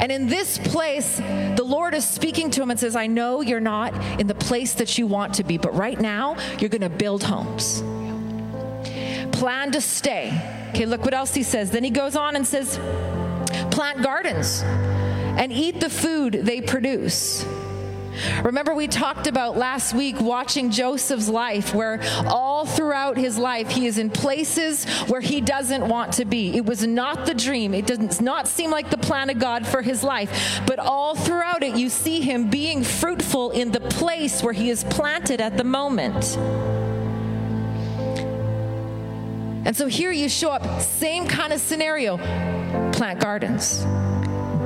And 0.00 0.10
in 0.10 0.26
this 0.26 0.58
place, 0.58 1.18
the 1.18 1.62
Lord 1.64 1.94
is 1.94 2.04
speaking 2.04 2.50
to 2.50 2.62
him 2.62 2.70
and 2.70 2.80
says, 2.80 2.96
I 2.96 3.06
know 3.06 3.40
you're 3.40 3.60
not 3.60 3.94
in 4.18 4.26
the 4.26 4.34
place 4.34 4.74
that 4.74 4.98
you 4.98 5.06
want 5.06 5.34
to 5.34 5.44
be, 5.44 5.58
but 5.58 5.74
right 5.74 6.00
now, 6.00 6.36
you're 6.58 6.70
going 6.70 6.80
to 6.80 6.88
build 6.88 7.22
homes. 7.22 7.82
Plan 9.30 9.70
to 9.72 9.80
stay. 9.80 10.68
Okay, 10.70 10.86
look 10.86 11.04
what 11.04 11.14
else 11.14 11.34
he 11.34 11.42
says. 11.42 11.70
Then 11.70 11.84
he 11.84 11.90
goes 11.90 12.16
on 12.16 12.34
and 12.34 12.44
says, 12.46 12.78
plant 13.70 14.02
gardens 14.02 14.62
and 14.64 15.52
eat 15.52 15.80
the 15.80 15.90
food 15.90 16.32
they 16.32 16.60
produce. 16.60 17.44
Remember, 18.42 18.74
we 18.74 18.88
talked 18.88 19.26
about 19.26 19.56
last 19.56 19.94
week 19.94 20.20
watching 20.20 20.70
Joseph's 20.70 21.28
life, 21.28 21.74
where 21.74 22.00
all 22.26 22.66
throughout 22.66 23.16
his 23.16 23.38
life 23.38 23.70
he 23.70 23.86
is 23.86 23.98
in 23.98 24.10
places 24.10 24.84
where 25.08 25.20
he 25.20 25.40
doesn't 25.40 25.86
want 25.88 26.14
to 26.14 26.24
be. 26.24 26.56
It 26.56 26.66
was 26.66 26.86
not 26.86 27.26
the 27.26 27.34
dream, 27.34 27.74
it 27.74 27.86
does 27.86 28.20
not 28.20 28.48
seem 28.48 28.70
like 28.70 28.90
the 28.90 28.98
plan 28.98 29.30
of 29.30 29.38
God 29.38 29.66
for 29.66 29.82
his 29.82 30.02
life. 30.02 30.60
But 30.66 30.78
all 30.78 31.14
throughout 31.14 31.62
it, 31.62 31.76
you 31.76 31.88
see 31.88 32.20
him 32.20 32.50
being 32.50 32.84
fruitful 32.84 33.50
in 33.52 33.70
the 33.70 33.80
place 33.80 34.42
where 34.42 34.52
he 34.52 34.70
is 34.70 34.84
planted 34.84 35.40
at 35.40 35.56
the 35.56 35.64
moment. 35.64 36.36
And 39.64 39.76
so 39.76 39.86
here 39.86 40.10
you 40.10 40.28
show 40.28 40.50
up, 40.50 40.82
same 40.82 41.26
kind 41.26 41.52
of 41.52 41.60
scenario 41.60 42.18
plant 42.92 43.20
gardens, 43.20 43.84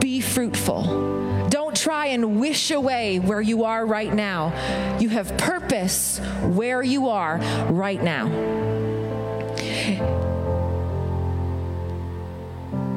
be 0.01 0.21
fruitful 0.21 1.36
try 1.77 2.07
and 2.07 2.41
wish 2.41 2.73
away 2.73 3.21
where 3.21 3.41
you 3.41 3.65
are 3.65 3.87
right 3.87 4.13
now. 4.13 4.99
You 4.99 5.09
have 5.11 5.37
purpose 5.39 6.19
where 6.43 6.83
you 6.83 7.09
are 7.09 7.39
right 7.71 8.03
now. 8.03 8.27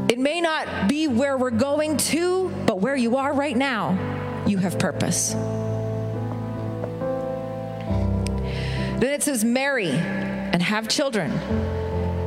It 0.10 0.18
may 0.18 0.42
not 0.42 0.88
be 0.88 1.08
where 1.08 1.38
we're 1.38 1.52
going 1.52 1.98
to, 1.98 2.50
but 2.66 2.80
where 2.80 2.96
you 2.96 3.18
are 3.18 3.32
right 3.32 3.56
now, 3.56 4.44
you 4.48 4.58
have 4.58 4.80
purpose. 4.80 5.34
Then 9.00 9.14
it 9.14 9.22
says, 9.24 9.46
marry 9.46 9.92
and 9.92 10.64
have 10.64 10.88
children. 10.88 11.32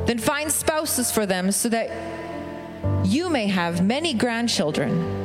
Then 0.05 0.17
find 0.17 0.51
spouses 0.51 1.11
for 1.11 1.25
them 1.25 1.51
so 1.51 1.67
that 1.69 1.91
you 3.05 3.29
may 3.29 3.47
have 3.47 3.83
many 3.85 4.13
grandchildren. 4.13 5.22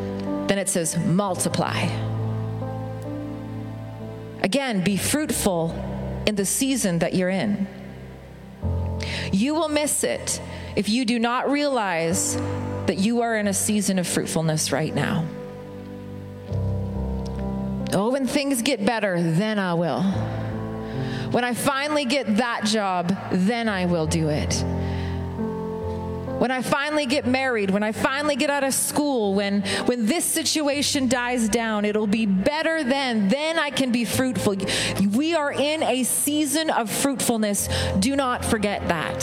Then 0.49 0.59
it 0.59 0.69
says, 0.69 0.97
multiply. 0.97 1.77
Again, 4.43 4.83
be 4.83 4.97
fruitful 4.97 5.75
in 6.27 6.35
the 6.35 6.47
season 6.47 7.01
that 7.01 7.15
you're 7.15 7.29
in. 7.29 7.67
You 9.31 9.55
will 9.55 9.69
miss 9.69 10.05
it 10.05 10.41
if 10.75 10.89
you 10.89 11.05
do 11.05 11.19
not 11.19 11.51
realize 11.51 12.37
that 12.87 12.97
you 12.97 13.21
are 13.21 13.37
in 13.37 13.47
a 13.47 13.53
season 13.53 13.99
of 13.99 14.07
fruitfulness 14.07 14.73
right 14.73 14.95
now. 14.95 15.27
Oh, 17.93 18.11
when 18.11 18.27
things 18.27 18.63
get 18.63 18.85
better, 18.85 19.21
then 19.21 19.59
I 19.59 19.75
will. 19.75 20.03
When 21.31 21.45
I 21.45 21.53
finally 21.53 22.07
get 22.07 22.37
that 22.39 22.65
job, 22.65 23.15
then 23.33 23.69
I 23.69 23.85
will 23.85 24.07
do 24.07 24.31
it 24.31 24.65
when 26.39 26.51
I 26.51 26.63
finally 26.63 27.07
get 27.07 27.27
married, 27.27 27.71
when 27.71 27.83
I 27.83 27.93
finally 27.93 28.37
get 28.37 28.51
out 28.51 28.65
of 28.65 28.73
school, 28.73 29.35
when, 29.35 29.63
when 29.87 30.07
this 30.07 30.25
situation 30.25 31.09
dies 31.09 31.49
down, 31.49 31.85
it'll 31.85 32.07
be 32.07 32.27
better 32.27 32.85
then. 32.85 33.29
Then 33.29 33.59
I 33.59 33.71
can 33.71 33.91
be 33.93 34.05
fruitful. 34.05 34.57
We 35.15 35.35
are 35.35 35.53
in 35.53 35.83
a 35.83 36.05
season 36.05 36.71
of 36.71 36.91
fruitfulness. 36.91 37.69
Do 37.99 38.15
not 38.17 38.45
forget 38.45 38.87
that. 38.89 39.21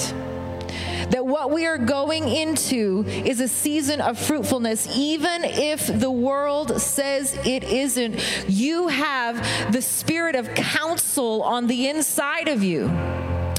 that 1.12 1.26
what 1.26 1.52
we 1.52 1.66
are 1.66 1.78
going 1.78 2.28
into 2.28 3.06
is 3.08 3.40
a 3.40 3.48
season 3.48 4.02
of 4.02 4.20
fruitfulness, 4.20 4.88
even 4.96 5.44
if 5.46 5.88
the 5.88 6.12
world 6.12 6.82
says 6.82 7.38
it 7.46 7.64
isn't. 7.64 8.20
You 8.50 8.90
have 8.90 9.72
the 9.72 9.82
spirit 9.82 10.36
of 10.36 10.54
counsel 10.54 11.44
on 11.44 11.68
the 11.68 11.88
inside 11.88 12.48
of 12.48 12.64
you. 12.64 12.92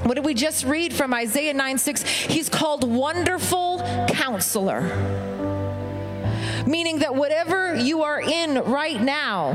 What 0.07 0.15
did 0.15 0.25
we 0.25 0.35
just 0.35 0.65
read 0.65 0.93
from 0.93 1.13
Isaiah 1.13 1.53
9 1.53 1.79
6? 1.79 2.03
He's 2.05 2.49
called 2.49 2.85
Wonderful 2.85 4.07
Counselor. 4.09 4.83
Meaning 6.65 7.01
that 7.01 7.17
whatever 7.17 7.75
you 7.75 8.05
are 8.05 8.21
in 8.21 8.63
right 8.63 9.03
now, 9.03 9.55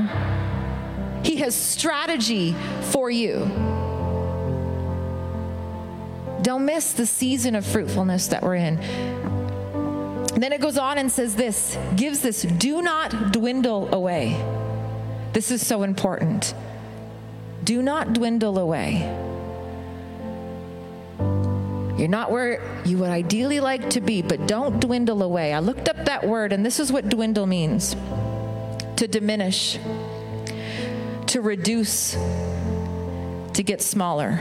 He 1.24 1.38
has 1.38 1.56
strategy 1.56 2.54
for 2.82 3.10
you. 3.10 3.46
Don't 6.42 6.66
miss 6.66 6.92
the 6.92 7.06
season 7.06 7.56
of 7.56 7.66
fruitfulness 7.66 8.28
that 8.28 8.44
we're 8.44 8.56
in. 8.56 8.76
Then 10.36 10.52
it 10.52 10.60
goes 10.60 10.78
on 10.78 10.98
and 10.98 11.10
says 11.10 11.34
this 11.34 11.78
gives 11.96 12.20
this 12.20 12.42
do 12.42 12.82
not 12.82 13.32
dwindle 13.32 13.94
away. 13.96 14.36
This 15.32 15.50
is 15.50 15.66
so 15.66 15.84
important. 15.84 16.54
Do 17.64 17.82
not 17.82 18.12
dwindle 18.12 18.60
away. 18.60 19.31
You're 22.02 22.10
not 22.10 22.32
where 22.32 22.60
you 22.84 22.98
would 22.98 23.12
ideally 23.12 23.60
like 23.60 23.92
to 23.92 24.02
be, 24.02 24.24
but 24.24 24.48
don't 24.48 24.80
dwindle 24.80 25.22
away. 25.22 25.54
I 25.54 25.60
looked 25.60 25.88
up 25.88 26.06
that 26.06 26.26
word, 26.28 26.52
and 26.52 26.66
this 26.66 26.80
is 26.80 26.92
what 26.92 27.10
dwindle 27.10 27.46
means 27.46 27.96
to 28.96 29.08
diminish, 29.08 29.78
to 31.28 31.42
reduce, 31.42 32.14
to 32.14 33.64
get 33.64 33.84
smaller. 33.84 34.38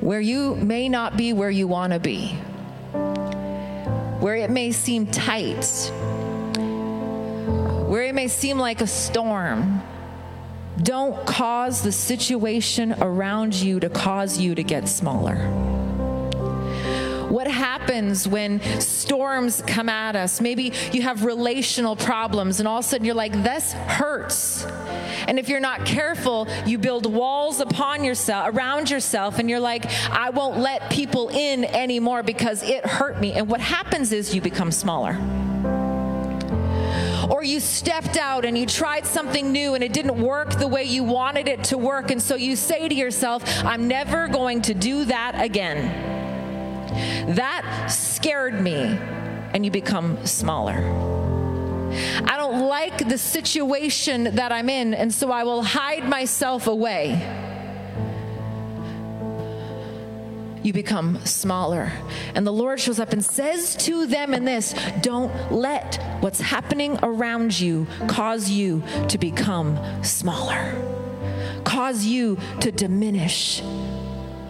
Where 0.00 0.20
you 0.20 0.56
may 0.56 0.90
not 0.90 1.16
be 1.16 1.32
where 1.32 1.48
you 1.48 1.66
want 1.66 1.94
to 1.94 1.98
be, 1.98 2.32
where 4.20 4.36
it 4.36 4.50
may 4.50 4.72
seem 4.72 5.06
tight, 5.06 5.64
where 7.88 8.02
it 8.02 8.14
may 8.14 8.28
seem 8.28 8.58
like 8.58 8.82
a 8.82 8.86
storm 8.86 9.80
don't 10.82 11.26
cause 11.26 11.82
the 11.82 11.92
situation 11.92 12.94
around 13.00 13.54
you 13.54 13.80
to 13.80 13.88
cause 13.88 14.38
you 14.38 14.54
to 14.54 14.62
get 14.62 14.88
smaller. 14.88 15.36
What 17.28 17.48
happens 17.48 18.28
when 18.28 18.60
storms 18.80 19.62
come 19.66 19.88
at 19.88 20.14
us? 20.14 20.40
Maybe 20.40 20.72
you 20.92 21.02
have 21.02 21.24
relational 21.24 21.96
problems, 21.96 22.60
and 22.60 22.68
all 22.68 22.78
of 22.78 22.84
a 22.84 22.88
sudden 22.88 23.04
you're 23.04 23.14
like, 23.14 23.32
this 23.42 23.72
hurts. 23.72 24.64
And 25.26 25.38
if 25.38 25.48
you're 25.48 25.58
not 25.58 25.84
careful, 25.84 26.46
you 26.64 26.78
build 26.78 27.12
walls 27.12 27.60
upon 27.60 28.04
yourself, 28.04 28.54
around 28.54 28.90
yourself, 28.90 29.38
and 29.38 29.50
you're 29.50 29.58
like, 29.58 29.86
I 30.10 30.30
won't 30.30 30.58
let 30.58 30.90
people 30.90 31.28
in 31.30 31.64
anymore 31.64 32.22
because 32.22 32.62
it 32.62 32.86
hurt 32.86 33.20
me. 33.20 33.32
And 33.32 33.48
what 33.48 33.60
happens 33.60 34.12
is 34.12 34.34
you 34.34 34.40
become 34.40 34.70
smaller 34.70 35.18
or 37.30 37.42
you 37.42 37.60
stepped 37.60 38.16
out 38.16 38.44
and 38.44 38.56
you 38.56 38.66
tried 38.66 39.06
something 39.06 39.52
new 39.52 39.74
and 39.74 39.84
it 39.84 39.92
didn't 39.92 40.20
work 40.20 40.58
the 40.58 40.68
way 40.68 40.84
you 40.84 41.04
wanted 41.04 41.48
it 41.48 41.64
to 41.64 41.78
work. 41.78 42.10
And 42.10 42.20
so 42.20 42.34
you 42.34 42.56
say 42.56 42.88
to 42.88 42.94
yourself, 42.94 43.42
I'm 43.64 43.88
never 43.88 44.28
going 44.28 44.62
to 44.62 44.74
do 44.74 45.04
that 45.06 45.40
again. 45.40 47.34
That 47.34 47.88
scared 47.88 48.60
me. 48.60 48.98
And 49.54 49.64
you 49.64 49.70
become 49.70 50.26
smaller. 50.26 50.74
I 52.26 52.36
don't 52.36 52.66
like 52.66 53.08
the 53.08 53.16
situation 53.16 54.34
that 54.34 54.50
I'm 54.50 54.68
in, 54.68 54.94
and 54.94 55.14
so 55.14 55.30
I 55.30 55.44
will 55.44 55.62
hide 55.62 56.08
myself 56.08 56.66
away. 56.66 57.22
You 60.64 60.72
become 60.72 61.24
smaller. 61.24 61.92
And 62.34 62.44
the 62.44 62.52
Lord 62.52 62.80
shows 62.80 62.98
up 62.98 63.12
and 63.12 63.24
says 63.24 63.76
to 63.84 64.06
them 64.06 64.34
in 64.34 64.44
this 64.44 64.74
don't 65.02 65.52
let 65.52 66.02
what's 66.20 66.40
happening 66.40 66.98
around 67.02 67.60
you 67.60 67.86
cause 68.08 68.50
you 68.50 68.82
to 69.08 69.18
become 69.18 69.78
smaller, 70.02 70.74
cause 71.64 72.04
you 72.04 72.38
to 72.60 72.72
diminish. 72.72 73.62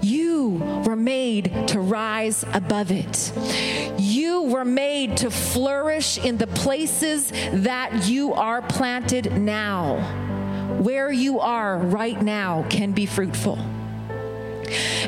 You 0.01 0.83
were 0.87 0.97
made 0.97 1.69
to 1.69 1.81
rise 1.81 2.45
above 2.53 2.93
it. 2.93 3.33
You 3.99 4.43
were 4.43 4.65
made 4.65 5.17
to 5.19 5.31
flourish 5.31 6.19
in 6.19 6.37
the 6.37 6.47
places 6.47 7.33
that 7.53 8.07
you 8.07 8.35
are 8.35 8.61
planted 8.61 9.33
now. 9.41 9.97
Where 10.79 11.11
you 11.11 11.41
are 11.41 11.79
right 11.79 12.21
now 12.21 12.67
can 12.69 12.93
be 12.93 13.07
fruitful. 13.07 13.59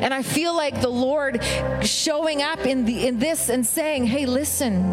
And 0.01 0.13
I 0.13 0.21
feel 0.21 0.55
like 0.55 0.81
the 0.81 0.89
Lord 0.89 1.43
showing 1.81 2.41
up 2.41 2.65
in 2.65 2.85
the 2.85 3.07
in 3.07 3.19
this 3.19 3.49
and 3.49 3.65
saying, 3.65 4.05
"Hey, 4.05 4.25
listen. 4.25 4.91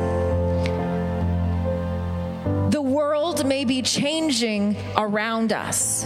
The 2.71 2.83
world 2.83 3.47
may 3.47 3.65
be 3.65 3.83
changing 3.83 4.77
around 4.97 5.53
us. 5.53 6.05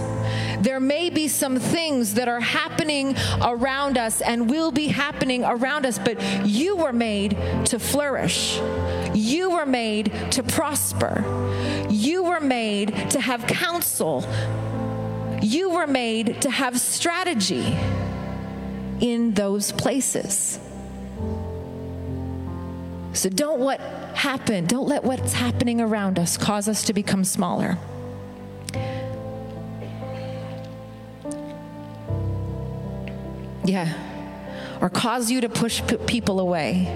There 0.61 0.81
may 0.81 1.09
be 1.09 1.27
some 1.29 1.59
things 1.59 2.15
that 2.15 2.29
are 2.29 2.41
happening 2.41 3.17
around 3.41 3.97
us 3.97 4.21
and 4.21 4.51
will 4.51 4.71
be 4.71 4.89
happening 4.89 5.45
around 5.45 5.87
us, 5.87 5.99
but 5.99 6.21
you 6.45 6.77
were 6.77 6.93
made 6.93 7.39
to 7.67 7.79
flourish. 7.79 8.61
You 9.15 9.51
were 9.51 9.65
made 9.65 10.13
to 10.33 10.43
prosper. 10.43 11.25
You 11.89 12.25
were 12.25 12.41
made 12.41 13.11
to 13.13 13.21
have 13.21 13.47
counsel. 13.47 14.27
You 15.41 15.71
were 15.71 15.87
made 15.87 16.43
to 16.43 16.51
have 16.51 16.79
strategy 16.79 17.79
in 19.01 19.35
those 19.35 19.73
places. 19.73 20.59
So 23.13 23.29
don't 23.29 23.61
what 23.61 23.81
happen, 24.15 24.67
don't 24.67 24.89
let 24.89 25.05
what's 25.05 25.33
happening 25.33 25.81
around 25.81 26.19
us 26.19 26.37
cause 26.37 26.69
us 26.69 26.85
to 26.85 26.93
become 26.93 27.25
smaller. 27.25 27.79
Yeah. 33.65 33.93
Or 34.81 34.89
cause 34.89 35.31
you 35.31 35.41
to 35.43 35.49
push 35.49 35.83
people 36.07 36.41
away, 36.41 36.87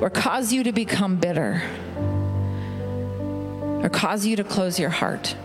or 0.00 0.08
cause 0.08 0.52
you 0.52 0.64
to 0.64 0.72
become 0.72 1.16
bitter, 1.16 1.62
or 3.82 3.90
cause 3.90 4.24
you 4.24 4.36
to 4.36 4.44
close 4.44 4.78
your 4.78 4.90
heart. 4.90 5.36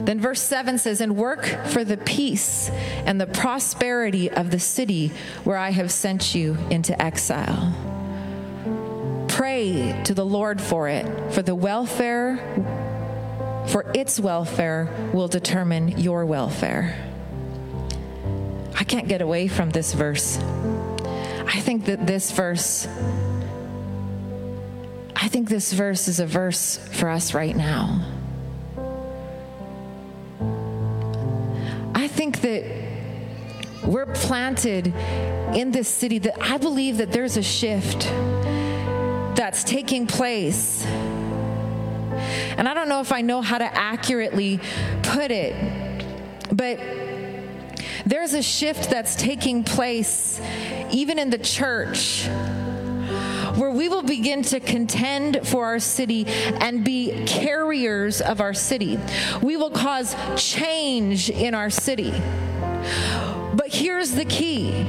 Then 0.00 0.20
verse 0.20 0.40
7 0.40 0.78
says, 0.78 1.00
And 1.00 1.16
work 1.16 1.44
for 1.66 1.84
the 1.84 1.96
peace 1.96 2.70
and 3.04 3.20
the 3.20 3.26
prosperity 3.26 4.30
of 4.30 4.50
the 4.50 4.58
city 4.58 5.12
where 5.44 5.56
I 5.56 5.70
have 5.70 5.90
sent 5.90 6.34
you 6.34 6.56
into 6.70 7.00
exile. 7.00 7.74
Pray 9.28 10.00
to 10.04 10.14
the 10.14 10.26
Lord 10.26 10.60
for 10.60 10.88
it, 10.88 11.32
for 11.32 11.42
the 11.42 11.54
welfare, 11.54 12.36
for 13.68 13.90
its 13.94 14.18
welfare 14.18 15.10
will 15.12 15.28
determine 15.28 15.98
your 15.98 16.24
welfare. 16.26 16.96
I 18.74 18.84
can't 18.84 19.08
get 19.08 19.20
away 19.20 19.48
from 19.48 19.70
this 19.70 19.92
verse. 19.92 20.38
I 20.38 21.60
think 21.60 21.86
that 21.86 22.06
this 22.06 22.30
verse, 22.32 22.86
I 25.14 25.28
think 25.28 25.48
this 25.48 25.72
verse 25.72 26.08
is 26.08 26.20
a 26.20 26.26
verse 26.26 26.78
for 26.92 27.08
us 27.08 27.34
right 27.34 27.54
now. 27.54 28.17
Think 32.18 32.40
that 32.40 32.64
we're 33.86 34.12
planted 34.12 34.88
in 35.54 35.70
this 35.70 35.86
city 35.86 36.18
that 36.18 36.36
I 36.42 36.58
believe 36.58 36.96
that 36.96 37.12
there's 37.12 37.36
a 37.36 37.44
shift 37.44 38.00
that's 39.36 39.62
taking 39.62 40.08
place. 40.08 40.84
And 40.84 42.68
I 42.68 42.74
don't 42.74 42.88
know 42.88 43.00
if 43.00 43.12
I 43.12 43.20
know 43.20 43.40
how 43.40 43.58
to 43.58 43.72
accurately 43.72 44.58
put 45.04 45.30
it, 45.30 45.54
but 46.50 46.80
there's 48.04 48.34
a 48.34 48.42
shift 48.42 48.90
that's 48.90 49.14
taking 49.14 49.62
place 49.62 50.40
even 50.90 51.20
in 51.20 51.30
the 51.30 51.38
church 51.38 52.28
where 53.58 53.70
we 53.70 53.88
will 53.88 54.02
begin 54.02 54.42
to 54.42 54.60
contend 54.60 55.46
for 55.46 55.64
our 55.64 55.78
city 55.80 56.26
and 56.26 56.84
be 56.84 57.24
carriers 57.26 58.20
of 58.20 58.40
our 58.40 58.54
city. 58.54 58.98
We 59.42 59.56
will 59.56 59.70
cause 59.70 60.14
change 60.36 61.28
in 61.28 61.54
our 61.54 61.70
city. 61.70 62.12
But 63.54 63.68
here's 63.68 64.12
the 64.12 64.24
key 64.24 64.84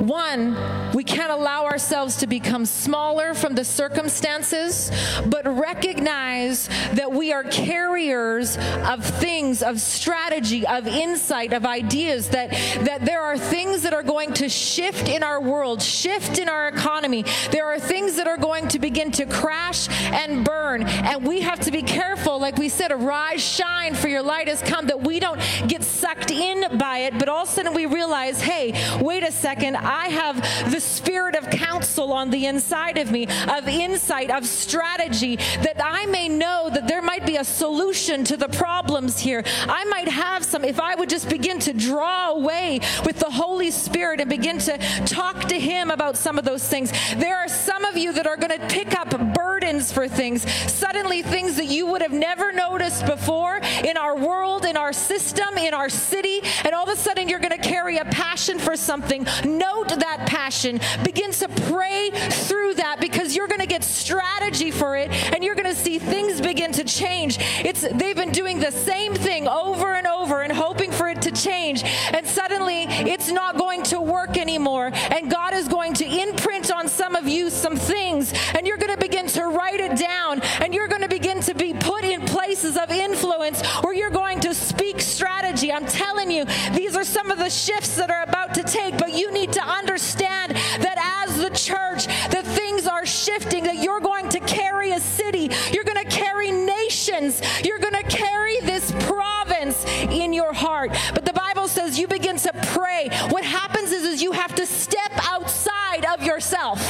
one, 0.00 0.54
we 0.94 1.04
can't 1.04 1.30
allow 1.30 1.64
ourselves 1.64 2.16
to 2.16 2.26
become 2.26 2.66
smaller 2.66 3.34
from 3.34 3.54
the 3.54 3.64
circumstances, 3.64 4.90
but 5.26 5.46
recognize 5.46 6.68
that 6.94 7.12
we 7.12 7.32
are 7.32 7.44
carriers 7.44 8.56
of 8.86 9.04
things, 9.04 9.62
of 9.62 9.80
strategy, 9.80 10.66
of 10.66 10.86
insight, 10.86 11.52
of 11.52 11.64
ideas, 11.64 12.28
that, 12.30 12.50
that 12.84 13.04
there 13.04 13.22
are 13.22 13.38
things 13.38 13.82
that 13.82 13.92
are 13.92 14.02
going 14.02 14.32
to 14.34 14.48
shift 14.48 15.08
in 15.08 15.22
our 15.22 15.40
world, 15.40 15.82
shift 15.82 16.38
in 16.38 16.48
our 16.48 16.68
economy. 16.68 17.24
There 17.50 17.66
are 17.66 17.78
things 17.78 18.16
that 18.16 18.26
are 18.26 18.36
going 18.36 18.68
to 18.68 18.78
begin 18.78 19.10
to 19.12 19.26
crash 19.26 19.88
and 20.12 20.44
burn. 20.44 20.82
And 20.82 21.26
we 21.26 21.40
have 21.40 21.60
to 21.60 21.70
be 21.70 21.82
careful, 21.82 22.38
like 22.40 22.56
we 22.56 22.68
said, 22.68 22.92
arise, 22.92 23.42
shine, 23.42 23.94
for 23.94 24.08
your 24.08 24.22
light 24.22 24.48
has 24.48 24.62
come, 24.62 24.86
that 24.86 25.00
we 25.00 25.20
don't 25.20 25.40
get 25.68 25.82
sucked 25.82 26.30
in 26.30 26.78
by 26.78 26.98
it, 26.98 27.18
but 27.18 27.28
all 27.28 27.42
of 27.42 27.48
a 27.48 27.52
sudden 27.52 27.74
we 27.74 27.86
realize, 27.86 28.40
hey, 28.40 28.98
wait 29.00 29.22
a 29.22 29.32
second, 29.32 29.76
I 29.76 30.08
have 30.08 30.36
the 30.72 30.79
spirit 30.80 31.36
of 31.36 31.50
counsel 31.50 32.12
on 32.12 32.30
the 32.30 32.46
inside 32.46 32.98
of 32.98 33.10
me, 33.10 33.26
of 33.48 33.68
insight, 33.68 34.30
of 34.30 34.46
strategy, 34.46 35.36
that 35.36 35.80
I 35.82 36.06
may 36.06 36.28
know 36.28 36.70
that 36.72 36.88
there 36.88 37.02
might 37.02 37.26
be 37.26 37.36
a 37.36 37.44
solution 37.44 38.24
to 38.24 38.36
the 38.36 38.48
problems 38.48 39.18
here. 39.18 39.42
I 39.68 39.84
might 39.84 40.08
have 40.08 40.44
some, 40.44 40.64
if 40.64 40.80
I 40.80 40.94
would 40.94 41.08
just 41.08 41.28
begin 41.28 41.58
to 41.60 41.72
draw 41.72 42.30
away 42.30 42.80
with 43.04 43.18
the 43.18 43.30
Holy 43.30 43.70
Spirit 43.70 44.20
and 44.20 44.30
begin 44.30 44.58
to 44.58 44.78
talk 45.06 45.44
to 45.48 45.58
Him 45.58 45.90
about 45.90 46.16
some 46.16 46.38
of 46.38 46.44
those 46.44 46.66
things. 46.66 46.92
There 47.16 47.36
are 47.36 47.48
some 47.48 47.84
of 47.84 47.96
you 47.96 48.12
that 48.12 48.26
are 48.26 48.36
going 48.36 48.58
to 48.58 48.66
pick 48.68 48.98
up 48.98 49.10
burdens 49.34 49.92
for 49.92 50.08
things, 50.08 50.50
suddenly 50.70 51.22
things 51.22 51.56
that 51.56 51.66
you 51.66 51.86
would 51.86 52.02
have 52.02 52.12
never 52.12 52.52
noticed 52.52 53.06
before 53.06 53.58
in 53.84 53.96
our 53.96 54.16
world, 54.16 54.64
in 54.64 54.76
our 54.76 54.92
system, 54.92 55.58
in 55.58 55.74
our 55.74 55.88
city, 55.88 56.40
and 56.64 56.74
all 56.74 56.84
of 56.84 56.88
a 56.88 56.96
sudden 56.96 57.28
you're 57.28 57.40
going 57.40 57.50
to 57.50 57.68
carry 57.68 57.98
a 57.98 58.04
passion 58.06 58.58
for 58.58 58.76
something. 58.76 59.26
Note 59.44 59.88
that 59.88 60.24
passion. 60.26 60.69
Begin 61.04 61.32
to 61.32 61.48
pray 61.48 62.10
through 62.10 62.74
that 62.74 62.98
because 63.00 63.34
you're 63.34 63.48
going 63.48 63.60
to 63.60 63.66
get 63.66 63.84
strategy 63.84 64.70
for 64.70 64.96
it 64.96 65.10
and 65.32 65.42
you're 65.42 65.54
going 65.54 65.66
to 65.66 65.74
see 65.74 65.98
things 65.98 66.40
begin 66.40 66.72
to 66.72 66.84
change. 66.84 67.38
It's 67.64 67.80
they've 67.80 68.16
been 68.16 68.32
doing 68.32 68.60
the 68.60 68.70
same 68.70 69.14
thing 69.14 69.48
over 69.48 69.94
and 69.94 70.06
over 70.06 70.42
and 70.42 70.52
hoping 70.52 70.90
for 70.92 71.08
it 71.08 71.22
to 71.22 71.30
change 71.30 71.82
and 71.84 72.26
suddenly 72.26 72.84
it's 72.84 73.30
not 73.30 73.56
going 73.56 73.82
to 73.84 74.00
work 74.00 74.36
anymore 74.36 74.90
and 74.94 75.30
God 75.30 75.54
is 75.54 75.68
going 75.68 75.94
to 75.94 76.04
imprint 76.04 76.70
on 76.70 76.88
some 76.88 77.14
of 77.14 77.26
you 77.26 77.50
some 77.50 77.76
things 77.76 78.32
and 78.54 78.66
you're 78.66 78.76
going 78.76 78.92
to 78.92 78.98
begin 78.98 79.26
to 79.28 79.44
write 79.44 79.80
it 79.80 79.96
down 79.96 80.40
and 80.60 80.74
you're 80.74 80.88
going 80.88 81.02
to 81.02 81.08
begin 81.08 81.40
to 81.42 81.54
be 81.54 81.74
put 81.74 82.04
in 82.04 82.24
places 82.50 82.76
of 82.76 82.90
influence 82.90 83.64
where 83.84 83.94
you're 83.94 84.10
going 84.10 84.40
to 84.40 84.52
speak 84.52 85.00
strategy. 85.00 85.72
I'm 85.72 85.86
telling 85.86 86.32
you, 86.32 86.44
these 86.72 86.96
are 86.96 87.04
some 87.04 87.30
of 87.30 87.38
the 87.38 87.48
shifts 87.48 87.94
that 87.94 88.10
are 88.10 88.24
about 88.24 88.54
to 88.54 88.64
take, 88.64 88.98
but 88.98 89.12
you 89.12 89.30
need 89.30 89.52
to 89.52 89.62
understand 89.62 90.56
that 90.56 91.26
as 91.28 91.36
the 91.36 91.50
church, 91.50 92.06
that 92.06 92.44
are 92.90 93.06
shifting, 93.06 93.64
that 93.64 93.76
you're 93.76 94.00
going 94.00 94.28
to 94.30 94.40
carry 94.40 94.92
a 94.92 95.00
city, 95.00 95.50
you're 95.72 95.84
going 95.84 96.02
to 96.02 96.10
carry 96.10 96.50
nations, 96.50 97.40
you're 97.64 97.78
going 97.78 97.94
to 97.94 98.02
carry 98.02 98.60
this 98.60 98.92
province 99.06 99.84
in 99.86 100.32
your 100.32 100.52
heart. 100.52 100.90
But 101.14 101.24
the 101.24 101.32
Bible 101.32 101.68
says 101.68 101.98
you 101.98 102.06
begin 102.06 102.36
to 102.38 102.52
pray. 102.68 103.08
What 103.30 103.44
happens 103.44 103.92
is, 103.92 104.04
is 104.04 104.22
you 104.22 104.32
have 104.32 104.54
to 104.56 104.66
step 104.66 105.12
outside 105.22 106.04
of 106.04 106.22
yourself. 106.22 106.80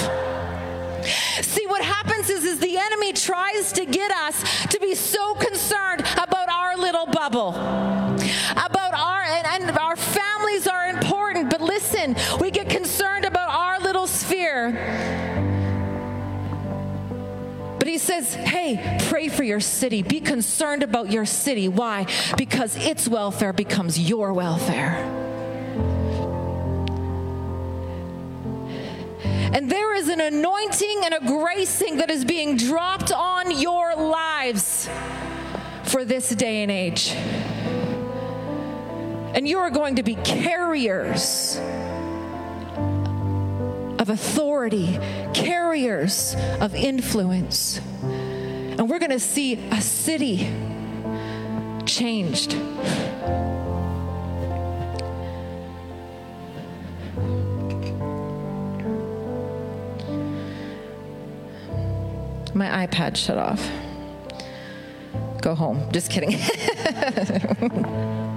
See, 1.42 1.66
what 1.66 1.82
happens 1.82 2.28
is, 2.28 2.44
is 2.44 2.60
the 2.60 2.76
enemy 2.76 3.12
tries 3.12 3.72
to 3.72 3.84
get 3.86 4.10
us 4.10 4.66
to 4.66 4.78
be 4.80 4.94
so 4.94 5.34
concerned 5.34 6.02
about 6.12 6.48
our 6.48 6.76
little 6.76 7.06
bubble, 7.06 7.50
about 7.50 8.94
our, 8.94 9.22
and, 9.22 9.62
and 9.68 9.78
our 9.78 9.96
families 9.96 10.66
are 10.66 10.88
important, 10.88 11.50
but 11.50 11.60
listen, 11.60 12.16
we 12.40 12.50
get 12.50 12.68
concerned 12.68 13.24
about 13.24 13.48
our 13.48 13.80
little 13.80 14.06
sphere. 14.06 15.59
He 17.90 17.98
says, 17.98 18.34
hey, 18.34 18.98
pray 19.08 19.28
for 19.28 19.42
your 19.42 19.58
city. 19.58 20.04
Be 20.04 20.20
concerned 20.20 20.84
about 20.84 21.10
your 21.10 21.26
city. 21.26 21.66
Why? 21.66 22.06
Because 22.36 22.76
its 22.76 23.08
welfare 23.08 23.52
becomes 23.52 23.98
your 23.98 24.32
welfare. 24.32 24.94
And 29.52 29.68
there 29.68 29.92
is 29.96 30.08
an 30.08 30.20
anointing 30.20 31.00
and 31.04 31.14
a 31.14 31.26
gracing 31.26 31.96
that 31.96 32.12
is 32.12 32.24
being 32.24 32.56
dropped 32.56 33.10
on 33.10 33.60
your 33.60 33.96
lives 33.96 34.88
for 35.82 36.04
this 36.04 36.28
day 36.28 36.62
and 36.62 36.70
age. 36.70 37.10
And 39.34 39.48
you 39.48 39.58
are 39.58 39.70
going 39.70 39.96
to 39.96 40.04
be 40.04 40.14
carriers 40.14 41.60
of 44.00 44.08
authority, 44.08 44.98
carriers 45.34 46.34
of 46.58 46.74
influence. 46.74 47.78
And 48.02 48.88
we're 48.88 48.98
going 48.98 49.10
to 49.10 49.20
see 49.20 49.56
a 49.70 49.80
city 49.82 50.50
changed. 51.84 52.56
My 62.54 62.86
iPad 62.86 63.16
shut 63.16 63.36
off. 63.36 63.70
Go 65.42 65.54
home. 65.54 65.92
Just 65.92 66.10
kidding. 66.10 66.38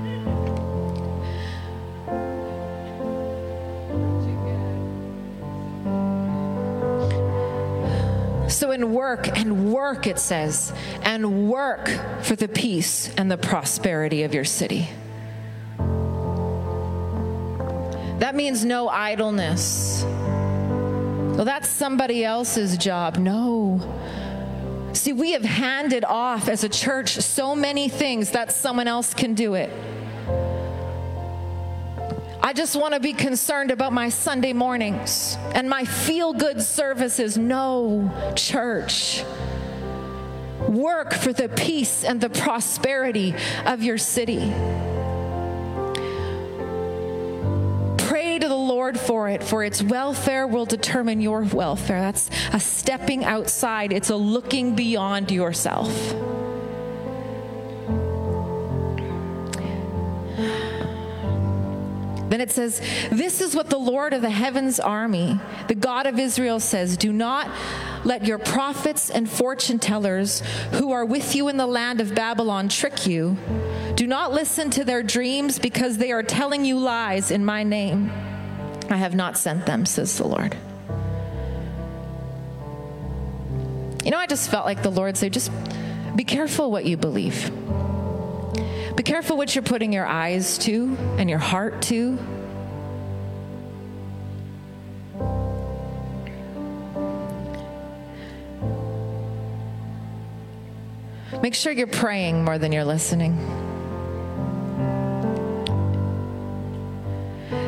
In 8.73 8.91
work 8.91 9.37
and 9.37 9.71
work, 9.71 10.07
it 10.07 10.17
says, 10.17 10.73
and 11.03 11.47
work 11.47 11.89
for 12.21 12.35
the 12.35 12.47
peace 12.47 13.07
and 13.17 13.29
the 13.29 13.37
prosperity 13.37 14.23
of 14.23 14.33
your 14.33 14.45
city. 14.45 14.89
That 18.17 18.33
means 18.33 18.65
no 18.65 18.89
idleness. 18.89 20.03
Well, 20.03 21.45
that's 21.45 21.69
somebody 21.69 22.25
else's 22.25 22.75
job. 22.75 23.17
No. 23.17 23.79
See, 24.93 25.13
we 25.13 25.33
have 25.33 25.43
handed 25.43 26.03
off 26.03 26.49
as 26.49 26.63
a 26.63 26.69
church 26.69 27.11
so 27.17 27.55
many 27.55 27.89
things 27.89 28.31
that 28.31 28.51
someone 28.51 28.87
else 28.87 29.13
can 29.13 29.35
do 29.35 29.53
it. 29.53 29.71
I 32.45 32.51
just 32.51 32.75
want 32.75 32.93
to 32.93 32.99
be 32.99 33.13
concerned 33.13 33.71
about 33.71 33.93
my 33.93 34.09
Sunday 34.09 34.51
mornings 34.51 35.37
and 35.55 35.69
my 35.69 35.85
feel 35.85 36.33
good 36.33 36.61
services. 36.61 37.37
No, 37.37 38.11
church. 38.35 39.23
Work 40.67 41.13
for 41.13 41.31
the 41.31 41.47
peace 41.47 42.03
and 42.03 42.19
the 42.19 42.29
prosperity 42.29 43.33
of 43.65 43.81
your 43.81 43.97
city. 43.97 44.51
Pray 47.97 48.39
to 48.39 48.47
the 48.49 48.53
Lord 48.53 48.99
for 48.99 49.29
it, 49.29 49.41
for 49.41 49.63
its 49.63 49.81
welfare 49.81 50.45
will 50.45 50.65
determine 50.65 51.21
your 51.21 51.43
welfare. 51.43 52.01
That's 52.01 52.29
a 52.51 52.59
stepping 52.59 53.23
outside, 53.23 53.93
it's 53.93 54.09
a 54.09 54.17
looking 54.17 54.75
beyond 54.75 55.31
yourself. 55.31 55.89
Then 62.33 62.41
it 62.41 62.49
says, 62.49 62.81
This 63.11 63.41
is 63.41 63.55
what 63.55 63.69
the 63.69 63.77
Lord 63.77 64.11
of 64.11 64.23
the 64.23 64.29
heavens 64.31 64.79
army, 64.79 65.39
the 65.67 65.75
God 65.75 66.07
of 66.07 66.17
Israel 66.17 66.59
says 66.59 66.97
Do 66.97 67.13
not 67.13 67.47
let 68.03 68.25
your 68.25 68.39
prophets 68.39 69.11
and 69.11 69.29
fortune 69.29 69.77
tellers 69.77 70.39
who 70.71 70.91
are 70.93 71.05
with 71.05 71.35
you 71.35 71.47
in 71.47 71.57
the 71.57 71.67
land 71.67 72.01
of 72.01 72.15
Babylon 72.15 72.69
trick 72.69 73.05
you. 73.05 73.37
Do 73.93 74.07
not 74.07 74.33
listen 74.33 74.71
to 74.71 74.83
their 74.83 75.03
dreams 75.03 75.59
because 75.59 75.99
they 75.99 76.11
are 76.11 76.23
telling 76.23 76.65
you 76.65 76.79
lies 76.79 77.29
in 77.29 77.45
my 77.45 77.61
name. 77.61 78.09
I 78.89 78.97
have 78.97 79.13
not 79.13 79.37
sent 79.37 79.67
them, 79.67 79.85
says 79.85 80.17
the 80.17 80.25
Lord. 80.25 80.57
You 84.03 84.09
know, 84.09 84.17
I 84.17 84.25
just 84.25 84.49
felt 84.49 84.65
like 84.65 84.81
the 84.81 84.89
Lord 84.89 85.17
said, 85.17 85.33
just 85.33 85.51
be 86.15 86.23
careful 86.23 86.71
what 86.71 86.85
you 86.85 86.97
believe. 86.97 87.51
Be 88.95 89.03
careful 89.03 89.37
what 89.37 89.55
you're 89.55 89.63
putting 89.63 89.91
your 89.91 90.05
eyes 90.05 90.57
to 90.59 90.95
and 91.17 91.29
your 91.29 91.39
heart 91.39 91.81
to. 91.83 92.19
Make 101.43 101.55
sure 101.55 101.73
you're 101.73 101.87
praying 101.87 102.45
more 102.45 102.57
than 102.57 102.71
you're 102.71 102.85
listening. 102.85 103.35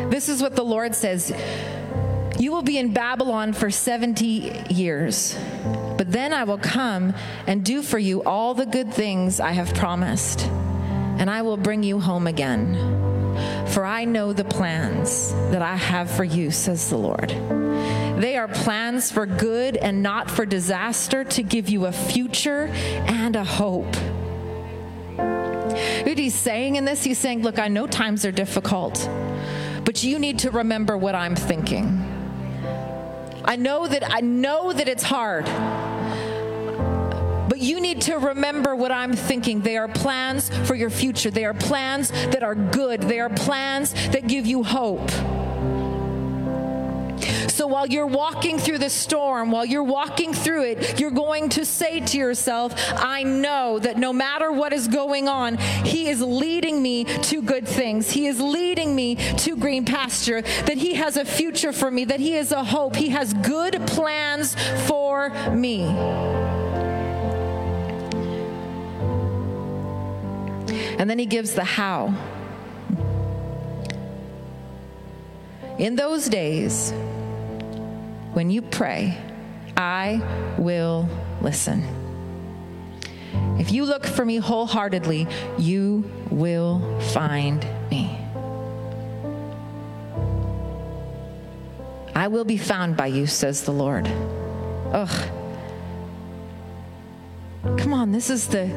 This 0.10 0.30
is 0.30 0.42
what 0.42 0.56
the 0.56 0.64
Lord 0.64 0.96
says 0.96 1.34
You 2.40 2.54
will 2.54 2.62
be 2.62 2.78
in 2.78 2.94
Babylon 2.94 3.52
for 3.52 3.70
70 3.70 4.64
years, 4.70 5.38
but 5.98 6.10
then 6.10 6.32
I 6.32 6.46
will 6.46 6.58
come 6.58 7.14
and 7.48 7.66
do 7.66 7.82
for 7.82 8.00
you 8.00 8.24
all 8.24 8.54
the 8.54 8.66
good 8.66 8.94
things 8.94 9.42
I 9.42 9.52
have 9.52 9.74
promised, 9.74 10.50
and 11.18 11.30
I 11.30 11.42
will 11.42 11.58
bring 11.58 11.84
you 11.84 12.00
home 12.00 12.28
again. 12.28 12.76
For 13.68 13.86
I 13.86 14.06
know 14.06 14.32
the 14.34 14.46
plans 14.46 15.34
that 15.52 15.62
I 15.62 15.76
have 15.76 16.10
for 16.10 16.24
you, 16.24 16.52
says 16.52 16.90
the 16.90 16.98
Lord. 16.98 17.30
They 17.30 18.38
are 18.38 18.48
plans 18.48 19.12
for 19.12 19.26
good 19.26 19.76
and 19.76 20.02
not 20.02 20.32
for 20.32 20.46
disaster, 20.46 21.24
to 21.26 21.44
give 21.44 21.68
you 21.68 21.86
a 21.86 21.92
future 21.92 22.68
and 23.08 23.36
a 23.36 23.44
hope. 23.44 23.94
What 26.06 26.18
he's 26.18 26.36
saying 26.36 26.78
in 26.78 26.86
this, 26.86 27.04
he's 27.04 27.18
saying, 27.18 27.42
Look, 27.42 27.60
I 27.60 27.68
know 27.68 27.88
times 27.88 28.24
are 28.26 28.32
difficult, 28.32 29.10
but 29.84 30.02
you 30.04 30.18
need 30.18 30.40
to 30.40 30.52
remember 30.52 30.98
what 30.98 31.14
I'm 31.14 31.36
thinking. 31.36 32.02
I 33.44 33.58
know 33.58 33.86
that 33.86 34.10
I 34.10 34.22
know 34.22 34.72
that 34.72 34.88
it's 34.88 35.04
hard. 35.04 35.46
But 37.56 37.64
you 37.64 37.80
need 37.80 38.02
to 38.02 38.18
remember 38.18 38.76
what 38.76 38.92
I'm 38.92 39.14
thinking. 39.14 39.62
They 39.62 39.78
are 39.78 39.88
plans 39.88 40.50
for 40.68 40.76
your 40.76 40.90
future. 40.90 41.32
They 41.32 41.46
are 41.46 41.54
plans 41.54 42.12
that 42.12 42.44
are 42.44 42.54
good. 42.54 43.04
They 43.04 43.22
are 43.22 43.30
plans 43.30 43.94
that 44.10 44.28
give 44.28 44.46
you 44.46 44.62
hope. 44.62 45.10
So 47.50 47.66
while 47.68 47.88
you're 47.88 48.08
walking 48.08 48.60
through 48.60 48.80
the 48.80 48.90
storm, 48.90 49.52
while 49.52 49.64
you're 49.64 49.84
walking 49.84 50.34
through 50.34 50.64
it, 50.64 51.00
you're 51.00 51.12
going 51.12 51.48
to 51.52 51.64
say 51.64 52.02
to 52.02 52.18
yourself, 52.18 52.74
I 52.92 53.24
know 53.24 53.80
that 53.80 53.98
no 53.98 54.12
matter 54.12 54.52
what 54.52 54.74
is 54.74 54.90
going 54.90 55.30
on, 55.30 55.56
He 55.58 56.10
is 56.10 56.22
leading 56.22 56.82
me 56.82 57.06
to 57.06 57.42
good 57.42 57.66
things. 57.66 58.12
He 58.12 58.28
is 58.28 58.42
leading 58.42 58.94
me 58.94 59.16
to 59.16 59.56
green 59.56 59.86
pasture, 59.86 60.42
that 60.42 60.76
He 60.76 60.96
has 60.96 61.16
a 61.16 61.24
future 61.24 61.72
for 61.72 61.90
me, 61.90 62.04
that 62.04 62.20
He 62.20 62.36
is 62.36 62.52
a 62.52 62.66
hope. 62.66 62.98
He 62.98 63.12
has 63.12 63.34
good 63.34 63.88
plans 63.88 64.58
for 64.88 65.30
me. 65.52 66.55
And 70.98 71.10
then 71.10 71.20
he 71.20 71.26
gives 71.26 71.54
the 71.54 71.64
how. 71.64 72.14
In 75.78 75.96
those 75.96 76.30
days, 76.30 76.92
when 78.34 78.50
you 78.50 78.62
pray, 78.62 79.18
I 79.76 80.22
will 80.58 81.10
listen. 81.42 81.84
If 83.60 83.72
you 83.72 83.86
look 83.86 84.06
for 84.06 84.24
me 84.24 84.38
wholeheartedly, 84.38 85.28
you 85.58 86.10
will 86.30 87.00
find 87.14 87.66
me. 87.92 88.18
I 92.16 92.28
will 92.30 92.46
be 92.46 92.58
found 92.58 92.96
by 92.96 93.08
you, 93.08 93.28
says 93.28 93.64
the 93.64 93.72
Lord. 93.72 94.08
Ugh. 94.94 95.32
Come 97.78 97.94
on, 97.94 98.12
this 98.12 98.30
is 98.30 98.48
the 98.48 98.68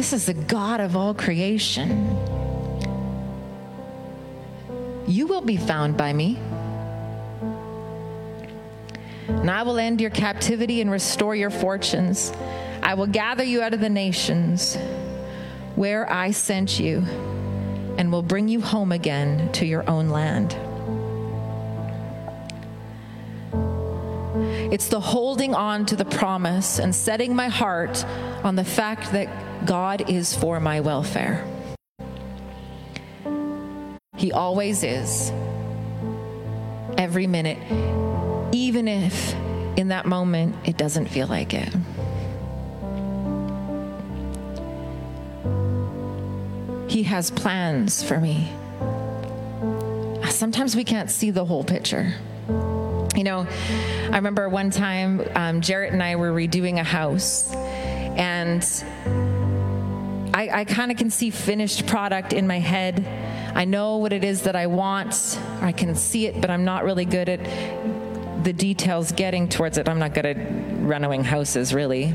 this 0.00 0.14
is 0.14 0.24
the 0.24 0.32
God 0.32 0.80
of 0.80 0.96
all 0.96 1.12
creation. 1.12 1.90
You 5.06 5.26
will 5.26 5.42
be 5.42 5.58
found 5.58 5.98
by 5.98 6.14
me. 6.14 6.38
And 9.28 9.50
I 9.50 9.62
will 9.62 9.78
end 9.78 10.00
your 10.00 10.08
captivity 10.08 10.80
and 10.80 10.90
restore 10.90 11.36
your 11.36 11.50
fortunes. 11.50 12.32
I 12.82 12.94
will 12.94 13.08
gather 13.08 13.44
you 13.44 13.60
out 13.60 13.74
of 13.74 13.80
the 13.80 13.90
nations 13.90 14.78
where 15.74 16.10
I 16.10 16.30
sent 16.30 16.80
you 16.80 17.00
and 17.98 18.10
will 18.10 18.22
bring 18.22 18.48
you 18.48 18.62
home 18.62 18.92
again 18.92 19.52
to 19.52 19.66
your 19.66 19.86
own 19.86 20.08
land. 20.08 20.56
It's 24.72 24.88
the 24.88 25.00
holding 25.00 25.54
on 25.54 25.84
to 25.84 25.94
the 25.94 26.06
promise 26.06 26.78
and 26.78 26.94
setting 26.94 27.36
my 27.36 27.48
heart 27.48 28.02
on 28.42 28.56
the 28.56 28.64
fact 28.64 29.12
that 29.12 29.28
God 29.64 30.08
is 30.08 30.34
for 30.34 30.60
my 30.60 30.80
welfare. 30.80 31.46
He 34.16 34.32
always 34.32 34.82
is. 34.82 35.30
Every 36.98 37.26
minute, 37.26 37.58
even 38.52 38.88
if 38.88 39.34
in 39.76 39.88
that 39.88 40.06
moment 40.06 40.56
it 40.64 40.76
doesn't 40.76 41.06
feel 41.06 41.26
like 41.26 41.54
it. 41.54 41.72
He 46.90 47.04
has 47.04 47.30
plans 47.30 48.02
for 48.02 48.18
me. 48.18 48.52
Sometimes 50.28 50.74
we 50.74 50.84
can't 50.84 51.10
see 51.10 51.30
the 51.30 51.44
whole 51.44 51.64
picture. 51.64 52.12
You 52.48 53.24
know, 53.24 53.46
I 54.10 54.16
remember 54.16 54.48
one 54.48 54.70
time 54.70 55.22
um, 55.34 55.60
Jarrett 55.60 55.92
and 55.92 56.02
I 56.02 56.16
were 56.16 56.32
redoing 56.32 56.78
a 56.80 56.84
house, 56.84 57.52
and 57.54 58.62
I, 60.40 60.60
I 60.60 60.64
kind 60.64 60.90
of 60.90 60.96
can 60.96 61.10
see 61.10 61.28
finished 61.28 61.86
product 61.86 62.32
in 62.32 62.46
my 62.46 62.60
head. 62.60 63.06
I 63.54 63.66
know 63.66 63.98
what 63.98 64.14
it 64.14 64.24
is 64.24 64.40
that 64.42 64.56
I 64.56 64.68
want. 64.68 65.38
I 65.60 65.70
can 65.70 65.94
see 65.94 66.26
it, 66.26 66.40
but 66.40 66.48
I'm 66.48 66.64
not 66.64 66.84
really 66.84 67.04
good 67.04 67.28
at 67.28 67.44
the 68.42 68.54
details 68.54 69.12
getting 69.12 69.50
towards 69.50 69.76
it. 69.76 69.86
I'm 69.86 69.98
not 69.98 70.14
good 70.14 70.24
at 70.24 70.38
renovating 70.80 71.24
houses, 71.24 71.74
really. 71.74 72.14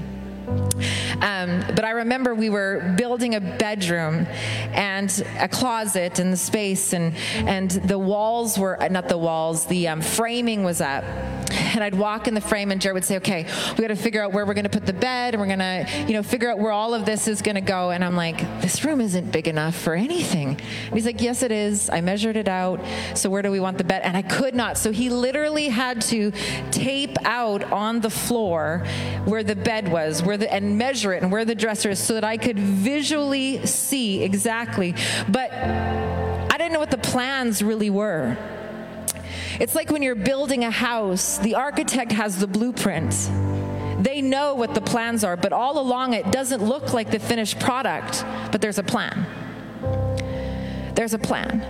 Um, 1.22 1.64
but 1.76 1.86
I 1.86 1.92
remember 1.92 2.34
we 2.34 2.50
were 2.50 2.96
building 2.98 3.36
a 3.36 3.42
bedroom 3.42 4.26
and 4.74 5.24
a 5.38 5.48
closet 5.48 6.18
and 6.18 6.34
the 6.34 6.38
space, 6.38 6.94
and 6.94 7.14
and 7.36 7.70
the 7.70 8.00
walls 8.00 8.58
were 8.58 8.76
not 8.90 9.08
the 9.08 9.20
walls. 9.20 9.68
The 9.68 9.88
um, 9.88 10.02
framing 10.02 10.64
was 10.64 10.82
up, 10.82 11.04
and 11.76 11.84
I'd 11.84 11.96
walk 11.96 12.28
in 12.28 12.34
the 12.34 12.42
frame, 12.42 12.72
and 12.72 12.82
Jared 12.82 12.96
would 12.96 13.06
say, 13.06 13.18
"Okay, 13.18 13.46
we 13.78 13.82
got 13.82 13.90
to 13.90 13.96
figure 13.96 14.24
out 14.24 14.32
where 14.34 14.46
we're 14.46 14.54
going 14.54 14.64
to 14.64 14.70
put 14.70 14.86
the 14.86 14.94
bed, 14.94 15.34
and 15.34 15.42
we're 15.42 15.48
going 15.48 15.60
to, 15.60 15.88
you 16.08 16.14
know, 16.14 16.24
figure 16.24 16.50
out 16.50 16.58
where 16.58 16.72
all 16.72 16.94
of 16.94 17.06
this 17.06 17.28
is 17.28 17.42
going 17.42 17.56
to 17.56 17.62
go." 17.62 17.92
And 17.92 18.04
I'm 18.04 18.16
like, 18.16 18.40
"This 18.62 18.84
room 18.84 19.02
isn't 19.02 19.32
big 19.32 19.48
enough 19.48 19.76
for 19.76 19.94
anything." 19.94 20.50
And 20.50 20.94
he's 20.94 21.06
like, 21.06 21.22
"Yes, 21.22 21.44
it 21.44 21.52
is. 21.52 21.90
I 21.90 22.02
measured 22.02 22.38
it 22.38 22.48
out. 22.48 22.80
So 23.14 23.30
where 23.30 23.42
do 23.42 23.52
we 23.52 23.60
want 23.60 23.78
the 23.78 23.84
bed?" 23.84 24.02
And 24.04 24.16
I 24.16 24.22
could 24.22 24.56
not. 24.56 24.78
So 24.78 24.92
he 24.92 25.10
literally 25.10 25.68
had 25.70 26.02
to 26.04 26.32
tape 26.72 27.18
out 27.26 27.64
on 27.72 28.02
the 28.02 28.10
floor 28.10 28.86
where 29.26 29.44
the 29.44 29.56
bed 29.56 29.88
was, 29.90 30.24
where 30.24 30.38
the 30.38 30.52
and 30.52 30.78
measure 30.78 31.14
it 31.14 31.24
and 31.24 31.32
where 31.32 31.46
the 31.46 31.56
dresser 31.56 31.90
is, 31.90 32.00
so 32.00 32.14
that 32.14 32.24
I 32.24 32.38
could 32.38 32.58
visually 32.60 33.66
see 33.66 34.24
exactly. 34.24 34.96
But 35.28 35.52
I 35.54 36.58
didn't 36.58 36.74
know 36.74 36.80
what 36.80 36.92
the 36.92 36.98
plans 36.98 37.62
really 37.62 37.90
were. 37.90 38.38
It's 39.60 39.76
like 39.76 39.89
when 39.89 40.04
you're 40.04 40.15
building 40.15 40.63
a 40.63 40.72
house, 40.72 41.38
the 41.38 41.56
architect 41.56 42.12
has 42.12 42.39
the 42.39 42.48
blueprint. 42.48 43.12
They 44.00 44.22
know 44.22 44.56
what 44.56 44.74
the 44.74 44.82
plans 44.82 45.24
are, 45.24 45.38
but 45.38 45.54
all 45.54 45.80
along 45.80 46.13
it 46.13 46.30
doesn't 46.32 46.62
look 46.62 46.94
like 46.94 47.12
the 47.12 47.20
finished 47.20 47.60
product, 47.60 48.26
but 48.52 48.62
there's 48.62 48.78
a 48.78 48.84
plan. 48.84 49.26
There's 50.96 51.13
a 51.13 51.20
plan. 51.20 51.62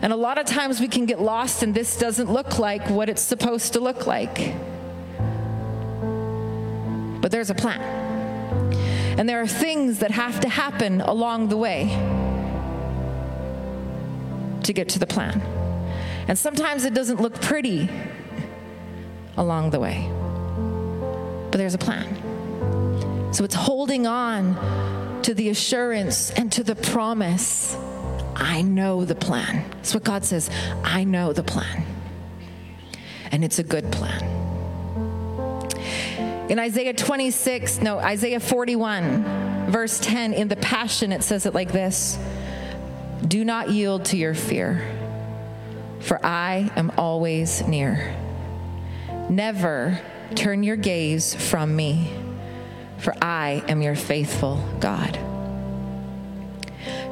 And 0.00 0.12
a 0.12 0.16
lot 0.16 0.38
of 0.38 0.46
times 0.46 0.80
we 0.80 0.88
can 0.88 1.06
get 1.06 1.20
lost 1.20 1.62
and 1.62 1.74
this 1.74 1.98
doesn't 1.98 2.32
look 2.32 2.58
like 2.58 2.88
what 2.88 3.08
it's 3.08 3.22
supposed 3.22 3.74
to 3.74 3.80
look 3.80 4.06
like. 4.06 4.54
But 7.20 7.30
there's 7.30 7.50
a 7.50 7.54
plan. 7.54 7.80
And 9.18 9.28
there 9.28 9.40
are 9.42 9.46
things 9.46 9.98
that 9.98 10.12
have 10.12 10.40
to 10.40 10.48
happen 10.48 11.00
along 11.00 11.48
the 11.48 11.56
way 11.56 11.88
to 14.62 14.72
get 14.72 14.88
to 14.90 14.98
the 14.98 15.06
plan. 15.06 15.57
And 16.28 16.38
sometimes 16.38 16.84
it 16.84 16.92
doesn't 16.92 17.22
look 17.22 17.40
pretty 17.40 17.88
along 19.38 19.70
the 19.70 19.80
way, 19.80 20.06
but 21.50 21.56
there's 21.56 21.74
a 21.74 21.78
plan. 21.78 23.32
So 23.32 23.44
it's 23.44 23.54
holding 23.54 24.06
on 24.06 25.22
to 25.22 25.32
the 25.32 25.48
assurance 25.48 26.30
and 26.30 26.52
to 26.52 26.62
the 26.62 26.76
promise. 26.76 27.74
I 28.36 28.60
know 28.60 29.06
the 29.06 29.14
plan. 29.14 29.68
That's 29.70 29.94
what 29.94 30.04
God 30.04 30.24
says. 30.24 30.50
I 30.84 31.04
know 31.04 31.32
the 31.32 31.42
plan. 31.42 31.84
And 33.32 33.42
it's 33.42 33.58
a 33.58 33.62
good 33.62 33.90
plan. 33.90 34.22
In 36.50 36.58
Isaiah 36.58 36.94
26, 36.94 37.80
no, 37.80 37.98
Isaiah 37.98 38.40
41, 38.40 39.70
verse 39.70 39.98
10, 39.98 40.34
in 40.34 40.48
the 40.48 40.56
Passion, 40.56 41.12
it 41.12 41.22
says 41.22 41.46
it 41.46 41.54
like 41.54 41.72
this 41.72 42.18
Do 43.26 43.44
not 43.44 43.70
yield 43.70 44.06
to 44.06 44.16
your 44.18 44.34
fear 44.34 44.97
for 46.00 46.24
I 46.24 46.70
am 46.76 46.92
always 46.96 47.66
near. 47.66 48.14
Never 49.28 50.00
turn 50.34 50.62
your 50.62 50.76
gaze 50.76 51.34
from 51.34 51.74
me, 51.74 52.12
for 52.98 53.14
I 53.22 53.62
am 53.68 53.82
your 53.82 53.94
faithful 53.94 54.56
God. 54.80 55.16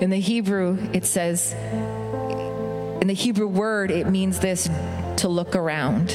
In 0.00 0.10
the 0.10 0.20
Hebrew, 0.20 0.78
it 0.92 1.06
says, 1.06 1.52
in 3.00 3.06
the 3.06 3.14
Hebrew 3.14 3.48
word, 3.48 3.90
it 3.90 4.08
means 4.08 4.40
this 4.40 4.68
to 5.18 5.28
look 5.28 5.56
around. 5.56 6.10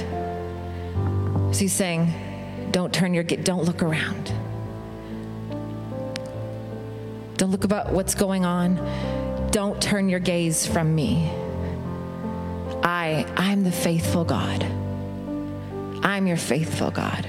So 1.54 1.60
he's 1.60 1.74
saying, 1.74 2.70
don't 2.72 2.94
turn 2.94 3.14
your, 3.14 3.24
don't 3.24 3.64
look 3.64 3.82
around. 3.82 4.32
Don't 7.38 7.52
look 7.52 7.64
about 7.64 7.92
what's 7.92 8.14
going 8.14 8.46
on. 8.46 9.50
Don't 9.52 9.82
turn 9.82 10.10
your 10.10 10.20
gaze 10.20 10.66
from 10.66 10.94
me. 10.94 11.32
I, 12.84 13.26
I'm 13.38 13.64
the 13.64 13.72
faithful 13.72 14.24
God. 14.24 14.64
I'm 16.04 16.26
your 16.26 16.38
faithful 16.38 16.92
God. 16.92 17.28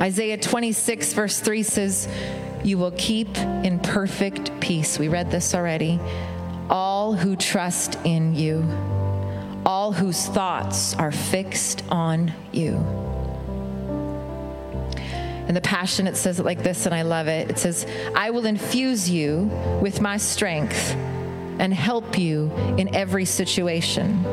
Isaiah 0.00 0.38
26, 0.38 1.12
verse 1.12 1.40
3 1.40 1.62
says, 1.62 2.08
You 2.64 2.78
will 2.78 2.92
keep 2.92 3.36
in 3.36 3.80
perfect 3.80 4.58
peace. 4.60 4.98
We 4.98 5.08
read 5.08 5.30
this 5.30 5.54
already. 5.54 6.00
All 6.70 7.14
who 7.14 7.36
trust 7.36 7.98
in 8.04 8.34
you, 8.34 8.62
all 9.66 9.92
whose 9.92 10.26
thoughts 10.26 10.94
are 10.94 11.12
fixed 11.12 11.84
on 11.90 12.32
you. 12.52 12.76
In 15.48 15.54
the 15.54 15.62
Passion, 15.62 16.06
it 16.06 16.16
says 16.16 16.40
it 16.40 16.44
like 16.44 16.62
this, 16.62 16.84
and 16.86 16.94
I 16.94 17.02
love 17.02 17.26
it. 17.26 17.50
It 17.50 17.58
says, 17.58 17.86
I 18.14 18.30
will 18.30 18.44
infuse 18.44 19.08
you 19.10 19.50
with 19.82 20.00
my 20.00 20.18
strength 20.18 20.94
and 21.58 21.74
help 21.74 22.18
you 22.18 22.50
in 22.78 22.94
every 22.94 23.24
situation. 23.24 24.24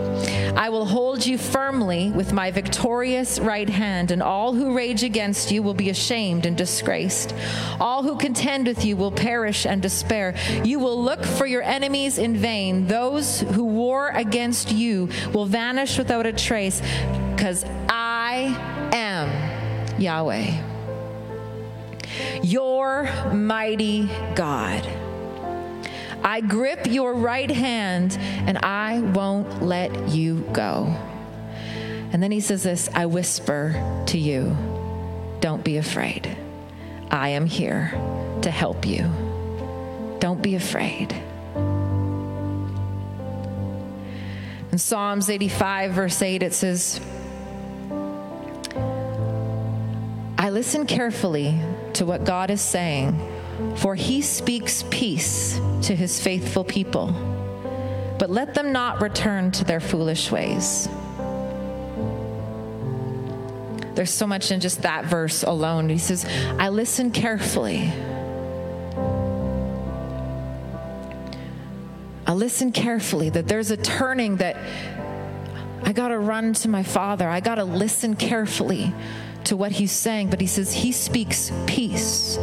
I 0.55 0.69
will 0.69 0.85
hold 0.85 1.25
you 1.25 1.37
firmly 1.37 2.11
with 2.11 2.31
my 2.31 2.51
victorious 2.51 3.39
right 3.39 3.69
hand, 3.69 4.11
and 4.11 4.23
all 4.23 4.53
who 4.53 4.75
rage 4.75 5.03
against 5.03 5.51
you 5.51 5.61
will 5.61 5.73
be 5.73 5.89
ashamed 5.89 6.45
and 6.45 6.55
disgraced. 6.55 7.35
All 7.79 8.03
who 8.03 8.17
contend 8.17 8.67
with 8.67 8.85
you 8.85 8.95
will 8.95 9.11
perish 9.11 9.65
and 9.65 9.81
despair. 9.81 10.35
You 10.63 10.79
will 10.79 11.01
look 11.01 11.23
for 11.23 11.45
your 11.45 11.61
enemies 11.61 12.17
in 12.17 12.37
vain. 12.37 12.87
Those 12.87 13.41
who 13.41 13.65
war 13.65 14.09
against 14.09 14.71
you 14.71 15.09
will 15.33 15.45
vanish 15.45 15.97
without 15.97 16.25
a 16.25 16.33
trace, 16.33 16.81
because 17.35 17.65
I 17.89 18.89
am 18.93 19.29
Yahweh, 19.99 20.61
your 22.43 23.09
mighty 23.33 24.09
God. 24.35 24.87
I 26.25 26.41
grip 26.41 26.87
your 26.87 27.13
right 27.13 27.51
hand 27.51 28.17
and 28.19 28.57
I 28.57 28.99
won't 28.99 29.61
let 29.61 30.09
you 30.09 30.39
go. 30.51 30.87
And 32.11 32.23
then 32.23 32.31
he 32.31 32.39
says 32.39 32.63
this 32.63 32.89
I 32.95 33.05
whisper 33.05 34.03
to 34.07 34.17
you, 34.17 34.57
don't 35.39 35.63
be 35.63 35.77
afraid. 35.77 36.35
I 37.11 37.29
am 37.29 37.45
here 37.45 37.91
to 38.41 38.49
help 38.49 38.87
you. 38.87 39.03
Don't 40.19 40.41
be 40.41 40.55
afraid. 40.55 41.13
In 44.71 44.79
Psalms 44.79 45.29
85, 45.29 45.91
verse 45.91 46.21
8, 46.21 46.41
it 46.41 46.53
says, 46.53 46.99
I 50.39 50.49
listen 50.49 50.87
carefully 50.87 51.61
to 51.93 52.05
what 52.05 52.23
God 52.23 52.49
is 52.49 52.61
saying, 52.61 53.34
for 53.77 53.95
he 53.95 54.21
speaks 54.21 54.83
peace 54.89 55.59
to 55.83 55.95
his 55.95 56.19
faithful 56.19 56.63
people. 56.63 57.07
But 58.17 58.29
let 58.29 58.53
them 58.53 58.71
not 58.71 59.01
return 59.01 59.51
to 59.51 59.63
their 59.63 59.79
foolish 59.79 60.31
ways. 60.31 60.87
There's 63.95 64.11
so 64.11 64.27
much 64.27 64.51
in 64.51 64.59
just 64.59 64.81
that 64.81 65.05
verse 65.05 65.43
alone. 65.43 65.89
He 65.89 65.97
says, 65.97 66.25
I 66.59 66.69
listen 66.69 67.11
carefully. 67.11 67.91
I 72.27 72.33
listen 72.33 72.71
carefully 72.71 73.29
that 73.29 73.47
there's 73.47 73.71
a 73.71 73.77
turning 73.77 74.37
that 74.37 74.57
I 75.83 75.93
got 75.93 76.09
to 76.09 76.17
run 76.17 76.53
to 76.53 76.67
my 76.67 76.83
father. 76.83 77.29
I 77.29 77.39
got 77.39 77.55
to 77.55 77.63
listen 77.63 78.15
carefully 78.15 78.93
to 79.45 79.55
what 79.55 79.71
he's 79.71 79.91
saying. 79.91 80.29
But 80.29 80.41
he 80.41 80.47
says, 80.47 80.73
He 80.73 80.91
speaks 80.91 81.51
peace. 81.67 82.37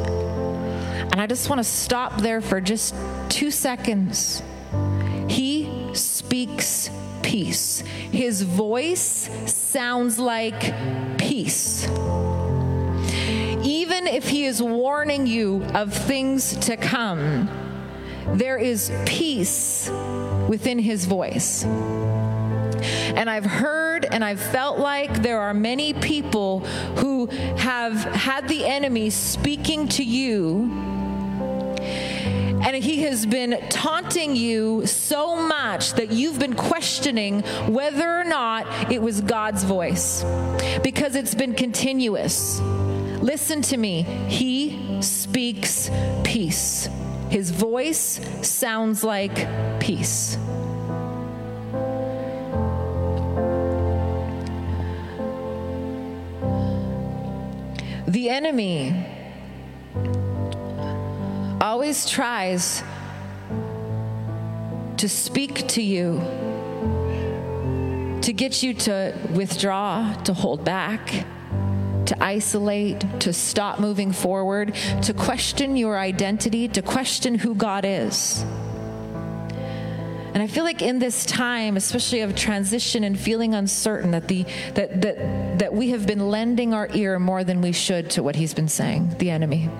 And 1.12 1.20
I 1.20 1.26
just 1.26 1.50
want 1.50 1.58
to 1.58 1.64
stop 1.64 2.22
there 2.22 2.40
for 2.40 2.58
just 2.58 2.94
two 3.28 3.50
seconds. 3.50 4.42
He 5.28 5.90
speaks 5.92 6.88
peace. 7.22 7.80
His 7.80 8.40
voice 8.40 9.28
sounds 9.44 10.18
like 10.18 10.74
peace. 11.18 11.86
Even 13.62 14.06
if 14.06 14.28
he 14.28 14.46
is 14.46 14.62
warning 14.62 15.26
you 15.26 15.62
of 15.74 15.92
things 15.92 16.56
to 16.66 16.78
come, 16.78 17.48
there 18.34 18.56
is 18.56 18.90
peace 19.04 19.90
within 20.48 20.78
his 20.78 21.04
voice. 21.04 21.64
And 21.64 23.28
I've 23.28 23.44
heard 23.44 24.06
and 24.06 24.24
I've 24.24 24.40
felt 24.40 24.78
like 24.78 25.22
there 25.22 25.40
are 25.40 25.52
many 25.52 25.92
people 25.92 26.60
who 26.96 27.26
have 27.56 27.94
had 28.02 28.48
the 28.48 28.64
enemy 28.64 29.10
speaking 29.10 29.88
to 29.88 30.02
you. 30.02 30.91
And 32.72 32.82
he 32.82 33.02
has 33.02 33.26
been 33.26 33.62
taunting 33.68 34.34
you 34.34 34.86
so 34.86 35.36
much 35.36 35.92
that 35.92 36.10
you've 36.10 36.38
been 36.38 36.54
questioning 36.54 37.42
whether 37.66 38.18
or 38.18 38.24
not 38.24 38.90
it 38.90 39.02
was 39.02 39.20
God's 39.20 39.62
voice 39.62 40.24
because 40.82 41.14
it's 41.14 41.34
been 41.34 41.52
continuous. 41.52 42.60
Listen 43.20 43.60
to 43.60 43.76
me. 43.76 44.04
He 44.26 45.02
speaks 45.02 45.90
peace. 46.24 46.88
His 47.28 47.50
voice 47.50 48.18
sounds 48.40 49.04
like 49.04 49.34
peace. 49.78 50.38
The 58.06 58.30
enemy 58.30 59.11
always 61.62 62.10
tries 62.10 62.82
to 64.96 65.08
speak 65.08 65.68
to 65.68 65.80
you, 65.80 66.18
to 68.20 68.32
get 68.32 68.64
you 68.64 68.74
to 68.74 69.16
withdraw, 69.32 70.12
to 70.24 70.34
hold 70.34 70.64
back, 70.64 71.24
to 72.06 72.16
isolate, 72.20 73.04
to 73.20 73.32
stop 73.32 73.78
moving 73.78 74.10
forward, 74.10 74.74
to 75.02 75.14
question 75.14 75.76
your 75.76 75.96
identity, 75.96 76.66
to 76.66 76.82
question 76.82 77.36
who 77.36 77.54
God 77.54 77.84
is. 77.84 78.44
And 80.34 80.42
I 80.42 80.48
feel 80.48 80.64
like 80.64 80.82
in 80.82 80.98
this 80.98 81.24
time, 81.24 81.76
especially 81.76 82.22
of 82.22 82.34
transition 82.34 83.04
and 83.04 83.16
feeling 83.18 83.54
uncertain, 83.54 84.10
that 84.12 84.26
the 84.26 84.44
that 84.74 85.02
that 85.02 85.58
that 85.58 85.74
we 85.74 85.90
have 85.90 86.06
been 86.06 86.28
lending 86.30 86.74
our 86.74 86.88
ear 86.94 87.20
more 87.20 87.44
than 87.44 87.60
we 87.60 87.70
should 87.70 88.10
to 88.10 88.22
what 88.22 88.34
he's 88.34 88.54
been 88.54 88.68
saying, 88.68 89.14
the 89.18 89.30
enemy. 89.30 89.70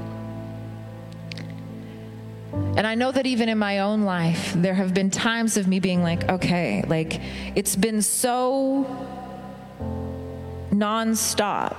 And 2.75 2.87
I 2.87 2.95
know 2.95 3.13
that 3.13 3.27
even 3.27 3.49
in 3.49 3.59
my 3.59 3.81
own 3.81 4.03
life, 4.03 4.55
there 4.57 4.75
have 4.75 4.95
been 4.95 5.11
times 5.11 5.57
of 5.59 5.69
me 5.69 5.79
being 5.79 6.03
like, 6.03 6.29
okay, 6.31 6.83
like 6.89 7.21
it's 7.55 7.77
been 7.77 8.01
so 8.01 8.87
nonstop 10.71 11.79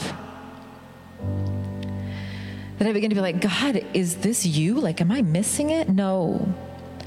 that 2.78 2.88
I 2.88 2.94
begin 2.94 3.10
to 3.10 3.16
be 3.16 3.22
like, 3.22 3.42
God, 3.42 3.84
is 3.94 4.18
this 4.18 4.46
you? 4.46 4.76
Like, 4.80 5.02
am 5.02 5.12
I 5.12 5.22
missing 5.24 5.72
it? 5.72 5.90
No. 5.90 6.54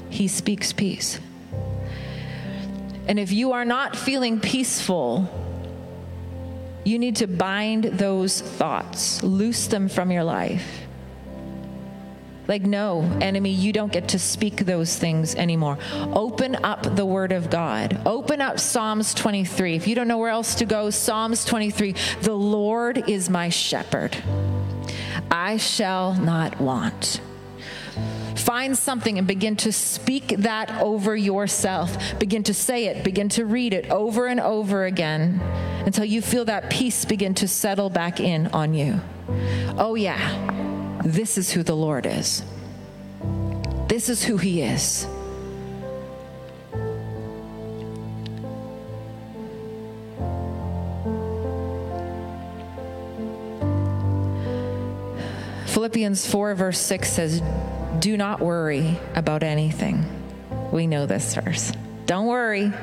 He 0.09 0.27
speaks 0.27 0.73
peace. 0.73 1.19
And 3.07 3.17
if 3.17 3.31
you 3.31 3.53
are 3.53 3.63
not 3.63 3.95
feeling 3.95 4.41
peaceful, 4.41 5.29
you 6.83 6.99
need 6.99 7.17
to 7.17 7.27
bind 7.27 7.85
those 7.85 8.41
thoughts, 8.41 9.23
loose 9.23 9.67
them 9.67 9.87
from 9.87 10.11
your 10.11 10.23
life. 10.23 10.86
Like, 12.47 12.61
no, 12.61 13.01
enemy, 13.21 13.51
you 13.51 13.73
don't 13.73 13.91
get 13.91 14.07
to 14.09 14.19
speak 14.19 14.65
those 14.65 14.97
things 14.97 15.35
anymore. 15.35 15.77
Open 16.13 16.55
up 16.63 16.95
the 16.95 17.05
Word 17.05 17.31
of 17.31 17.49
God. 17.49 18.01
Open 18.05 18.39
up 18.39 18.59
Psalms 18.59 19.13
23. 19.13 19.75
If 19.75 19.87
you 19.87 19.95
don't 19.95 20.07
know 20.07 20.17
where 20.17 20.29
else 20.29 20.55
to 20.55 20.65
go, 20.65 20.89
Psalms 20.89 21.43
23. 21.43 21.93
The 22.21 22.33
Lord 22.33 23.09
is 23.09 23.29
my 23.29 23.49
shepherd, 23.49 24.17
I 25.29 25.57
shall 25.57 26.13
not 26.13 26.59
want. 26.61 27.19
Find 28.35 28.77
something 28.77 29.17
and 29.17 29.27
begin 29.27 29.57
to 29.57 29.73
speak 29.73 30.27
that 30.37 30.71
over 30.81 31.15
yourself. 31.15 32.17
Begin 32.17 32.43
to 32.43 32.53
say 32.53 32.85
it, 32.85 33.03
begin 33.03 33.27
to 33.29 33.45
read 33.45 33.73
it 33.73 33.89
over 33.89 34.27
and 34.27 34.39
over 34.39 34.85
again 34.85 35.41
until 35.85 36.05
you 36.05 36.21
feel 36.21 36.45
that 36.45 36.69
peace 36.69 37.03
begin 37.03 37.33
to 37.33 37.47
settle 37.47 37.89
back 37.89 38.21
in 38.21 38.47
on 38.47 38.73
you. 38.73 39.01
Oh, 39.77 39.95
yeah 39.95 40.76
this 41.13 41.37
is 41.37 41.51
who 41.51 41.63
the 41.63 41.75
Lord 41.75 42.05
is. 42.05 42.43
This 43.87 44.09
is 44.09 44.23
who 44.23 44.37
He 44.37 44.61
is. 44.61 45.07
Philippians 55.67 56.25
4, 56.29 56.55
verse 56.55 56.79
6 56.79 57.09
says, 57.09 57.41
Do 57.99 58.17
not 58.17 58.41
worry 58.41 58.99
about 59.15 59.43
anything. 59.43 60.05
We 60.71 60.87
know 60.87 61.05
this 61.05 61.35
verse. 61.35 61.71
Don't 62.05 62.25
worry. 62.25 62.73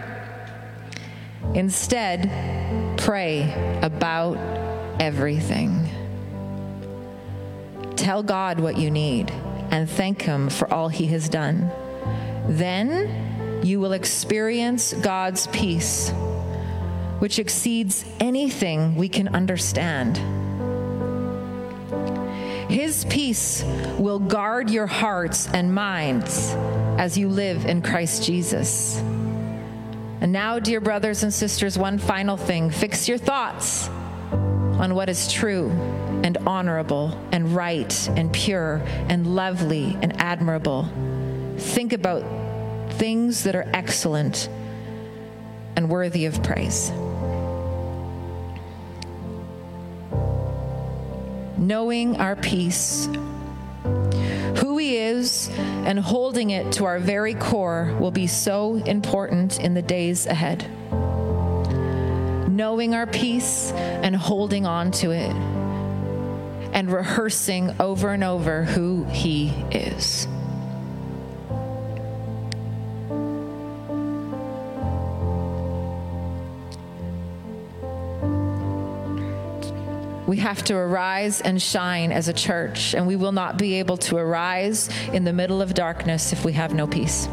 Instead, 1.55 2.31
pray 2.97 3.79
about 3.83 4.39
everything. 5.01 5.84
Tell 7.97 8.23
God 8.23 8.61
what 8.61 8.77
you 8.77 8.91
need 8.91 9.31
and 9.71 9.89
thank 9.89 10.23
Him 10.23 10.49
for 10.49 10.73
all 10.73 10.89
He 10.89 11.07
has 11.07 11.29
done. 11.29 11.71
Then 12.49 13.63
you 13.65 13.81
will 13.81 13.93
experience 13.93 14.93
God's 14.93 15.47
peace, 15.49 16.11
which 17.19 17.39
exceeds 17.39 18.05
anything 18.21 18.97
we 18.97 19.09
can 19.09 19.29
understand. 19.29 20.19
His 22.71 23.05
peace 23.07 23.65
will 23.99 24.19
guard 24.19 24.71
your 24.71 24.87
hearts 24.87 25.49
and 25.49 25.75
minds 25.75 26.53
as 26.99 27.17
you 27.17 27.29
live 27.29 27.67
in 27.67 27.83
Christ 27.83 28.25
Jesus. 28.25 28.99
And 30.21 30.33
now, 30.33 30.59
dear 30.59 30.81
brothers 30.81 31.23
and 31.23 31.33
sisters, 31.33 31.79
one 31.79 31.99
final 31.99 32.37
thing 32.37 32.71
fix 32.71 33.09
your 33.09 33.19
thoughts 33.19 33.89
on 34.79 34.95
what 34.95 35.09
is 35.09 35.33
true 35.33 35.71
and 36.25 36.39
honorable 36.39 37.17
and 37.31 37.55
right 37.55 38.09
and 38.17 38.33
pure 38.33 38.83
and 39.09 39.37
lovely 39.37 39.97
and 40.03 40.19
admirable. 40.21 40.89
Think 41.59 41.93
about 41.93 42.25
things 42.95 43.45
that 43.45 43.55
are 43.55 43.69
excellent 43.75 44.49
and 45.77 45.91
worthy 45.91 46.25
of 46.25 46.43
praise. 46.43 46.91
Knowing 51.59 52.17
our 52.17 52.37
peace, 52.37 53.07
who 54.57 54.79
He 54.79 54.97
is, 54.97 55.51
and 55.59 55.99
holding 55.99 56.51
it 56.51 56.73
to 56.73 56.87
our 56.87 56.99
very 56.99 57.35
core 57.35 57.95
will 58.01 58.11
be 58.11 58.27
so 58.27 58.77
important 58.77 59.61
in 59.61 59.75
the 59.75 59.83
days 59.83 60.27
ahead. 60.27 60.67
Knowing 62.49 62.95
our 62.95 63.07
peace 63.07 63.73
and 63.73 64.17
holding 64.17 64.65
on 64.65 64.91
to 64.91 65.11
it, 65.11 65.35
and 66.75 66.93
rehearsing 66.93 67.75
over 67.81 68.11
and 68.11 68.25
over 68.25 68.65
who 68.65 69.05
He 69.05 69.49
is. 69.71 70.27
We 80.27 80.39
have 80.39 80.65
to 80.65 80.75
arise 80.75 81.41
and 81.43 81.63
shine 81.63 82.11
as 82.11 82.27
a 82.29 82.33
church, 82.33 82.95
and 82.95 83.07
we 83.07 83.15
will 83.15 83.31
not 83.31 83.57
be 83.57 83.75
able 83.75 83.99
to 83.99 84.17
arise 84.17 84.91
in 85.13 85.23
the 85.23 85.33
middle 85.33 85.63
of 85.63 85.75
darkness 85.75 86.33
if 86.33 86.45
we 86.45 86.55
have 86.55 86.75
no 86.75 86.89
peace. 86.89 87.29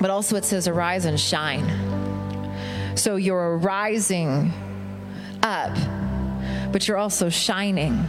But 0.00 0.10
also, 0.10 0.36
it 0.36 0.44
says, 0.44 0.66
arise 0.66 1.04
and 1.04 1.20
shine. 1.20 1.66
So 2.96 3.16
you're 3.16 3.58
arising 3.58 4.52
up, 5.44 5.76
but 6.72 6.88
you're 6.88 6.96
also 6.96 7.28
shining. 7.28 8.04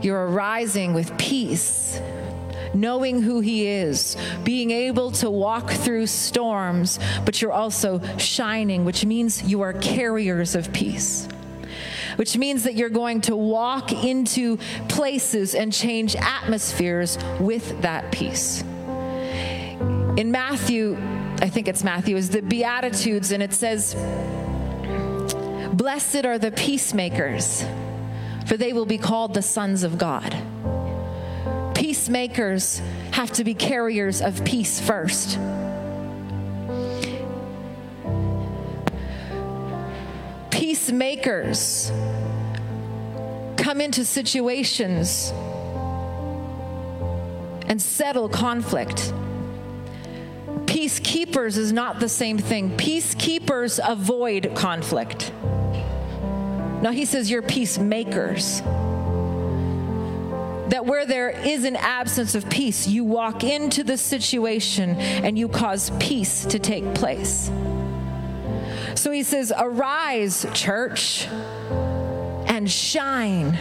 You're 0.00 0.26
arising 0.28 0.94
with 0.94 1.16
peace 1.18 2.00
knowing 2.74 3.22
who 3.22 3.40
He 3.40 3.66
is, 3.66 4.16
being 4.44 4.70
able 4.70 5.10
to 5.12 5.30
walk 5.30 5.70
through 5.70 6.06
storms, 6.06 6.98
but 7.24 7.42
you're 7.42 7.52
also 7.52 8.00
shining, 8.16 8.84
which 8.84 9.04
means 9.04 9.42
you 9.42 9.60
are 9.62 9.72
carriers 9.72 10.54
of 10.54 10.72
peace. 10.72 11.28
Which 12.16 12.36
means 12.36 12.64
that 12.64 12.74
you're 12.74 12.90
going 12.90 13.22
to 13.22 13.36
walk 13.36 13.92
into 13.92 14.58
places 14.88 15.54
and 15.54 15.72
change 15.72 16.14
atmospheres 16.16 17.18
with 17.40 17.80
that 17.82 18.12
peace. 18.12 18.62
In 20.16 20.30
Matthew, 20.30 20.96
I 21.40 21.48
think 21.48 21.68
it's 21.68 21.82
Matthew, 21.82 22.16
is 22.16 22.28
the 22.28 22.42
Beatitudes, 22.42 23.32
and 23.32 23.42
it 23.42 23.54
says, 23.54 23.94
Blessed 25.72 26.24
are 26.24 26.38
the 26.38 26.52
peacemakers, 26.52 27.64
for 28.46 28.56
they 28.56 28.72
will 28.72 28.86
be 28.86 28.98
called 28.98 29.34
the 29.34 29.42
sons 29.42 29.82
of 29.82 29.98
God 29.98 30.36
peacemakers 31.82 32.80
have 33.10 33.30
to 33.30 33.44
be 33.44 33.54
carriers 33.54 34.22
of 34.22 34.44
peace 34.44 34.80
first. 34.80 35.38
Peacemakers 40.50 41.90
come 43.56 43.80
into 43.80 44.04
situations 44.04 45.32
and 47.66 47.82
settle 47.82 48.28
conflict. 48.28 49.12
Peacekeepers 50.66 51.56
is 51.56 51.72
not 51.72 52.00
the 52.00 52.08
same 52.08 52.38
thing. 52.38 52.76
Peacekeepers 52.76 53.78
avoid 53.86 54.52
conflict. 54.54 55.32
Now, 56.82 56.90
he 56.90 57.04
says 57.04 57.30
you're 57.30 57.42
peacemakers 57.42 58.60
that 60.72 60.84
where 60.84 61.06
there 61.06 61.30
is 61.30 61.64
an 61.64 61.76
absence 61.76 62.34
of 62.34 62.50
peace, 62.50 62.88
you 62.88 63.04
walk 63.04 63.44
into 63.44 63.84
the 63.84 63.96
situation 63.96 64.96
and 64.96 65.38
you 65.38 65.46
cause 65.46 65.90
peace 66.00 66.44
to 66.46 66.58
take 66.58 66.92
place. 66.94 67.52
So 68.96 69.12
he 69.12 69.22
says, 69.22 69.52
Arise, 69.56 70.44
church, 70.54 71.26
and 72.46 72.68
shine. 72.68 73.56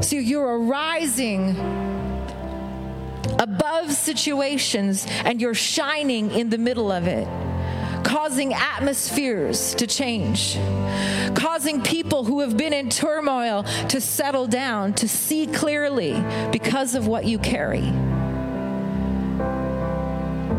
So 0.00 0.16
you're 0.16 0.58
arising 0.60 1.50
above 3.38 3.92
situations 3.92 5.06
and 5.24 5.38
you're 5.38 5.54
shining 5.54 6.30
in 6.30 6.48
the 6.48 6.58
middle 6.58 6.90
of 6.90 7.06
it 7.06 7.28
causing 8.08 8.54
atmospheres 8.54 9.74
to 9.74 9.86
change, 9.86 10.56
causing 11.34 11.82
people 11.82 12.24
who 12.24 12.40
have 12.40 12.56
been 12.56 12.72
in 12.72 12.88
turmoil 12.88 13.64
to 13.86 14.00
settle 14.00 14.46
down, 14.46 14.94
to 14.94 15.06
see 15.06 15.46
clearly 15.46 16.14
because 16.50 16.94
of 16.94 17.06
what 17.06 17.26
you 17.26 17.38
carry. 17.38 17.84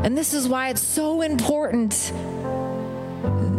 And 0.06 0.16
this 0.16 0.36
is 0.36 0.47
why 0.47 0.70
it's 0.70 0.84
so 0.84 1.24
important 1.24 2.14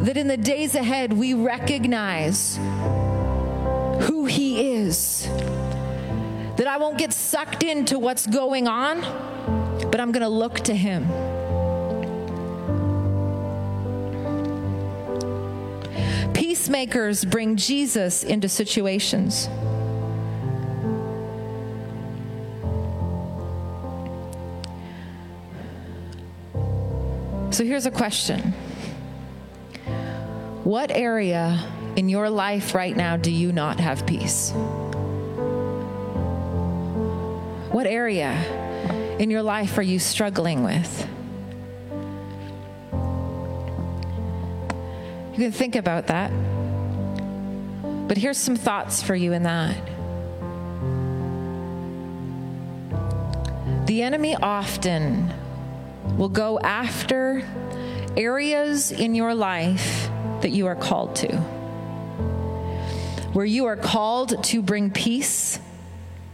that 0.04 0.16
in 0.16 0.28
the 0.28 0.36
days 0.36 0.76
ahead 0.76 1.12
we 1.12 1.34
recognize 1.34 2.58
who 4.06 4.24
He 4.26 4.72
is. 4.76 5.28
That 6.56 6.68
I 6.68 6.76
won't 6.76 6.96
get 6.96 7.12
sucked 7.12 7.64
into 7.64 7.98
what's 7.98 8.24
going 8.24 8.68
on, 8.68 9.00
but 9.90 9.98
I'm 9.98 10.12
going 10.12 10.22
to 10.22 10.28
look 10.28 10.60
to 10.60 10.76
Him. 10.76 11.08
Peacemakers 16.60 17.24
bring 17.24 17.56
Jesus 17.56 18.22
into 18.22 18.46
situations. 18.46 19.44
So 27.50 27.64
here's 27.64 27.86
a 27.86 27.90
question 27.90 28.52
What 30.62 30.90
area 30.90 31.66
in 31.96 32.10
your 32.10 32.28
life 32.28 32.74
right 32.74 32.94
now 32.94 33.16
do 33.16 33.30
you 33.30 33.52
not 33.52 33.80
have 33.80 34.06
peace? 34.06 34.50
What 37.70 37.86
area 37.86 39.16
in 39.18 39.30
your 39.30 39.42
life 39.42 39.78
are 39.78 39.82
you 39.82 39.98
struggling 39.98 40.62
with? 40.62 41.08
You 45.32 45.36
can 45.36 45.52
think 45.52 45.76
about 45.76 46.08
that. 46.08 46.30
But 48.08 48.16
here's 48.16 48.38
some 48.38 48.56
thoughts 48.56 49.02
for 49.02 49.14
you 49.14 49.32
in 49.32 49.44
that. 49.44 49.76
The 53.86 54.02
enemy 54.02 54.34
often 54.34 55.32
will 56.16 56.28
go 56.28 56.58
after 56.58 57.44
areas 58.16 58.90
in 58.90 59.14
your 59.14 59.34
life 59.34 60.08
that 60.42 60.50
you 60.50 60.66
are 60.66 60.74
called 60.74 61.16
to. 61.16 61.36
Where 63.32 63.46
you 63.46 63.66
are 63.66 63.76
called 63.76 64.42
to 64.44 64.62
bring 64.62 64.90
peace 64.90 65.60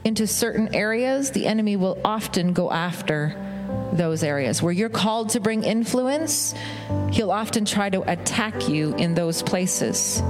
into 0.04 0.26
certain 0.26 0.74
areas, 0.74 1.32
the 1.32 1.46
enemy 1.46 1.76
will 1.76 2.00
often 2.04 2.54
go 2.54 2.70
after 2.70 3.36
those 3.92 4.22
areas. 4.22 4.62
Where 4.62 4.72
you're 4.72 4.88
called 4.88 5.30
to 5.30 5.40
bring 5.40 5.64
influence, 5.64 6.54
he'll 7.10 7.30
often 7.30 7.64
try 7.64 7.90
to 7.90 8.02
attack 8.10 8.68
you 8.68 8.94
in 8.96 9.14
those 9.14 9.42
places. 9.42 10.22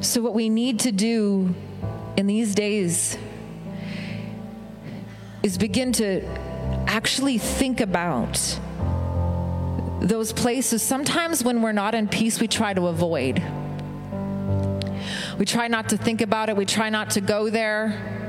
So, 0.00 0.20
what 0.20 0.34
we 0.34 0.48
need 0.48 0.80
to 0.80 0.92
do 0.92 1.54
in 2.16 2.26
these 2.26 2.54
days 2.54 3.16
is 5.42 5.58
begin 5.58 5.92
to 5.92 6.24
actually 6.86 7.38
think 7.38 7.80
about 7.80 8.58
those 10.00 10.32
places. 10.32 10.82
Sometimes 10.82 11.44
when 11.44 11.62
we're 11.62 11.72
not 11.72 11.94
in 11.94 12.08
peace, 12.08 12.40
we 12.40 12.48
try 12.48 12.74
to 12.74 12.88
avoid. 12.88 13.42
We 15.38 15.44
try 15.44 15.68
not 15.68 15.88
to 15.90 15.96
think 15.96 16.20
about 16.20 16.48
it, 16.48 16.56
we 16.56 16.66
try 16.66 16.90
not 16.90 17.10
to 17.10 17.20
go 17.20 17.50
there. 17.50 18.20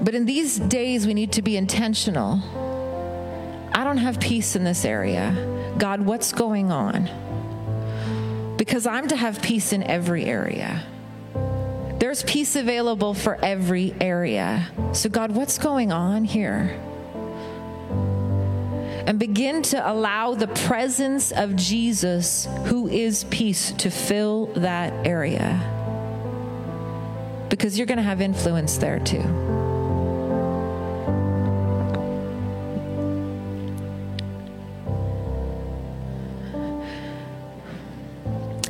But 0.00 0.14
in 0.14 0.26
these 0.26 0.58
days, 0.58 1.06
we 1.06 1.14
need 1.14 1.32
to 1.32 1.42
be 1.42 1.56
intentional. 1.56 2.40
I 3.72 3.84
don't 3.84 3.98
have 3.98 4.18
peace 4.20 4.56
in 4.56 4.64
this 4.64 4.84
area. 4.84 5.74
God, 5.76 6.00
what's 6.00 6.32
going 6.32 6.72
on? 6.72 8.56
Because 8.56 8.86
I'm 8.86 9.08
to 9.08 9.16
have 9.16 9.42
peace 9.42 9.72
in 9.72 9.82
every 9.82 10.24
area. 10.24 10.84
There's 11.98 12.22
peace 12.22 12.56
available 12.56 13.12
for 13.12 13.36
every 13.44 13.94
area. 14.00 14.68
So, 14.92 15.08
God, 15.08 15.32
what's 15.32 15.58
going 15.58 15.92
on 15.92 16.24
here? 16.24 16.80
and 19.08 19.18
begin 19.18 19.62
to 19.62 19.90
allow 19.90 20.34
the 20.34 20.48
presence 20.48 21.32
of 21.32 21.56
Jesus, 21.56 22.46
who 22.66 22.88
is 22.88 23.24
peace, 23.24 23.72
to 23.72 23.88
fill 23.88 24.46
that 24.48 24.92
area. 25.06 25.58
Because 27.48 27.78
you're 27.78 27.86
going 27.86 27.96
to 27.96 28.02
have 28.02 28.20
influence 28.20 28.76
there 28.76 29.00
too. 29.00 29.22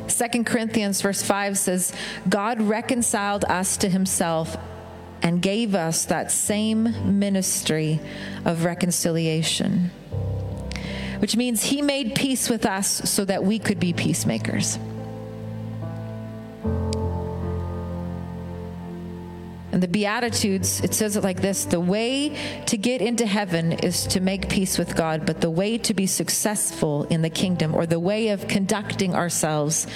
Second 0.07 0.47
Corinthians 0.47 1.03
verse 1.03 1.20
5 1.20 1.59
says, 1.59 1.93
God 2.28 2.62
reconciled 2.62 3.45
us 3.47 3.76
to 3.78 3.89
himself 3.89 4.57
and 5.20 5.43
gave 5.43 5.74
us 5.74 6.05
that 6.05 6.30
same 6.30 7.18
ministry 7.18 7.99
of 8.45 8.64
reconciliation 8.64 9.91
which 11.19 11.37
means 11.37 11.62
he 11.62 11.83
made 11.83 12.14
peace 12.14 12.49
with 12.49 12.66
us 12.66 12.89
so 13.11 13.25
that 13.25 13.45
we 13.45 13.59
could 13.59 13.81
be 13.81 13.93
peacemakers. 13.93 14.79
And 19.79 19.83
the 19.83 19.89
Beatitudes, 19.89 20.81
it 20.81 20.93
says 20.93 21.16
it 21.16 21.23
like 21.23 21.41
this 21.41 21.64
The 21.64 21.79
way 21.79 22.37
to 22.66 22.77
get 22.77 23.01
into 23.01 23.27
heaven 23.27 23.73
is 23.75 24.07
to 24.09 24.21
make 24.21 24.49
peace 24.49 24.77
with 24.77 24.97
God, 24.97 25.25
but 25.25 25.41
the 25.41 25.51
way 25.51 25.79
to 25.79 25.95
be 25.95 26.07
successful 26.07 27.05
in 27.05 27.23
the 27.23 27.31
kingdom, 27.31 27.77
or 27.77 27.87
the 27.87 28.01
way 28.01 28.31
of 28.31 28.49
conducting 28.49 29.14
ourselves 29.14 29.87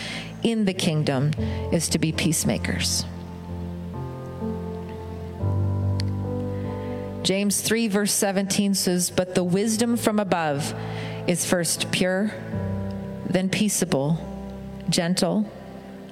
in 0.45 0.67
the 0.67 0.75
kingdom, 0.75 1.33
is 1.73 1.89
to 1.89 1.99
be 1.99 2.13
peacemakers. 2.13 3.05
James 7.23 7.61
3, 7.61 7.89
verse 7.89 8.13
17 8.13 8.75
says, 8.75 9.11
But 9.11 9.35
the 9.35 9.45
wisdom 9.45 9.97
from 9.97 10.19
above 10.19 10.75
is 11.27 11.45
first 11.45 11.91
pure, 11.93 12.33
then 13.27 13.49
peaceable, 13.49 14.19
gentle, 14.89 15.51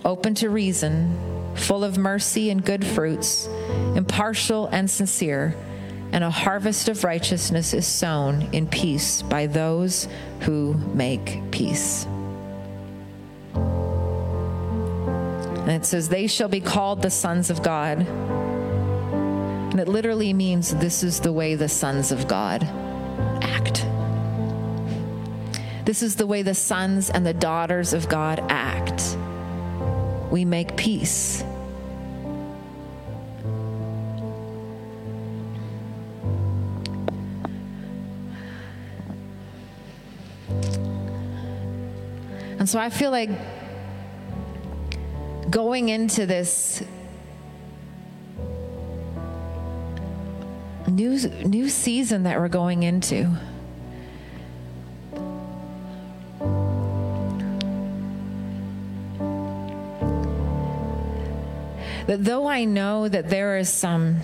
open 0.04 0.34
to 0.34 0.50
reason 0.50 1.18
full 1.54 1.84
of 1.84 1.98
mercy 1.98 2.50
and 2.50 2.64
good 2.64 2.84
fruits, 2.84 3.46
impartial 3.94 4.66
and 4.68 4.90
sincere, 4.90 5.54
and 6.12 6.24
a 6.24 6.30
harvest 6.30 6.88
of 6.88 7.04
righteousness 7.04 7.74
is 7.74 7.86
sown 7.86 8.48
in 8.52 8.66
peace 8.66 9.22
by 9.22 9.46
those 9.46 10.08
who 10.40 10.74
make 10.94 11.40
peace. 11.50 12.06
And 15.60 15.70
it 15.70 15.86
says, 15.86 16.08
They 16.08 16.26
shall 16.26 16.48
be 16.48 16.60
called 16.60 17.02
the 17.02 17.10
sons 17.10 17.50
of 17.50 17.62
God. 17.62 17.98
And 17.98 19.78
it 19.78 19.86
literally 19.86 20.32
means 20.32 20.74
this 20.74 21.04
is 21.04 21.20
the 21.20 21.32
way 21.32 21.54
the 21.54 21.68
sons 21.68 22.10
of 22.10 22.26
God 22.26 22.64
act. 23.42 23.86
This 25.90 26.04
is 26.04 26.14
the 26.14 26.24
way 26.24 26.42
the 26.42 26.54
sons 26.54 27.10
and 27.10 27.26
the 27.26 27.34
daughters 27.34 27.92
of 27.94 28.08
God 28.08 28.40
act 28.48 29.16
we 30.30 30.44
make 30.44 30.76
peace. 30.76 31.42
And 42.60 42.68
so 42.68 42.78
I 42.78 42.88
feel 42.88 43.10
like 43.10 43.30
going 45.50 45.88
into 45.88 46.24
this 46.24 46.84
new 50.86 51.18
new 51.44 51.68
season 51.68 52.22
that 52.22 52.38
we're 52.38 52.46
going 52.46 52.84
into 52.84 53.36
that 62.06 62.24
though 62.24 62.46
I 62.46 62.64
know 62.64 63.08
that 63.08 63.30
there 63.30 63.58
is 63.58 63.68
some 63.68 64.20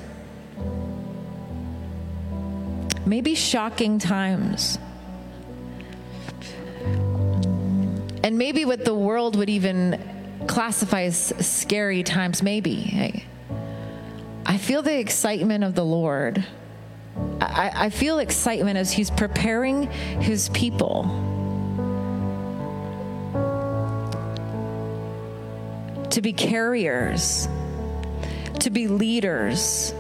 maybe 3.07 3.35
shocking 3.35 3.99
times, 3.99 4.79
and 8.25 8.37
maybe 8.37 8.65
what 8.65 8.85
the 8.85 8.95
world 8.95 9.37
would 9.37 9.49
even 9.49 10.01
classify 10.47 11.03
as 11.03 11.33
scary 11.41 12.03
times, 12.03 12.43
maybe. 12.43 13.25
I, 14.45 14.59
feel 14.59 14.83
the 14.83 14.99
excitement 14.99 15.65
of 15.65 15.75
the 15.75 15.85
Lord. 15.85 16.45
I, 17.41 17.71
I 17.75 17.91
feel 17.91 18.19
excitement 18.19 18.77
as 18.79 18.93
He's 18.93 19.11
preparing 19.11 19.91
His 20.21 20.49
people. 20.51 21.05
To 26.11 26.23
be 26.23 26.33
carriers 26.33 27.49
to 28.67 28.71
be 28.71 28.89
leaders, 28.89 29.95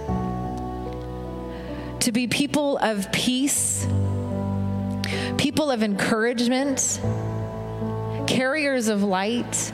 to 2.01 2.11
be 2.11 2.27
people 2.27 2.77
of 2.79 3.12
peace, 3.12 3.87
people 5.39 5.71
of 5.71 5.85
encouragement, 5.85 7.01
carriers 8.27 8.89
of 8.89 9.05
light. 9.05 9.73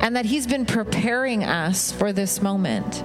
And 0.00 0.16
that 0.16 0.24
He's 0.24 0.48
been 0.48 0.66
preparing 0.66 1.44
us 1.44 1.92
for 1.92 2.12
this 2.12 2.42
moment. 2.42 3.04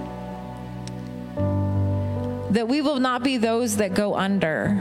That 2.52 2.66
we 2.66 2.82
will 2.82 2.98
not 2.98 3.22
be 3.22 3.36
those 3.36 3.76
that 3.76 3.94
go 3.94 4.16
under, 4.16 4.74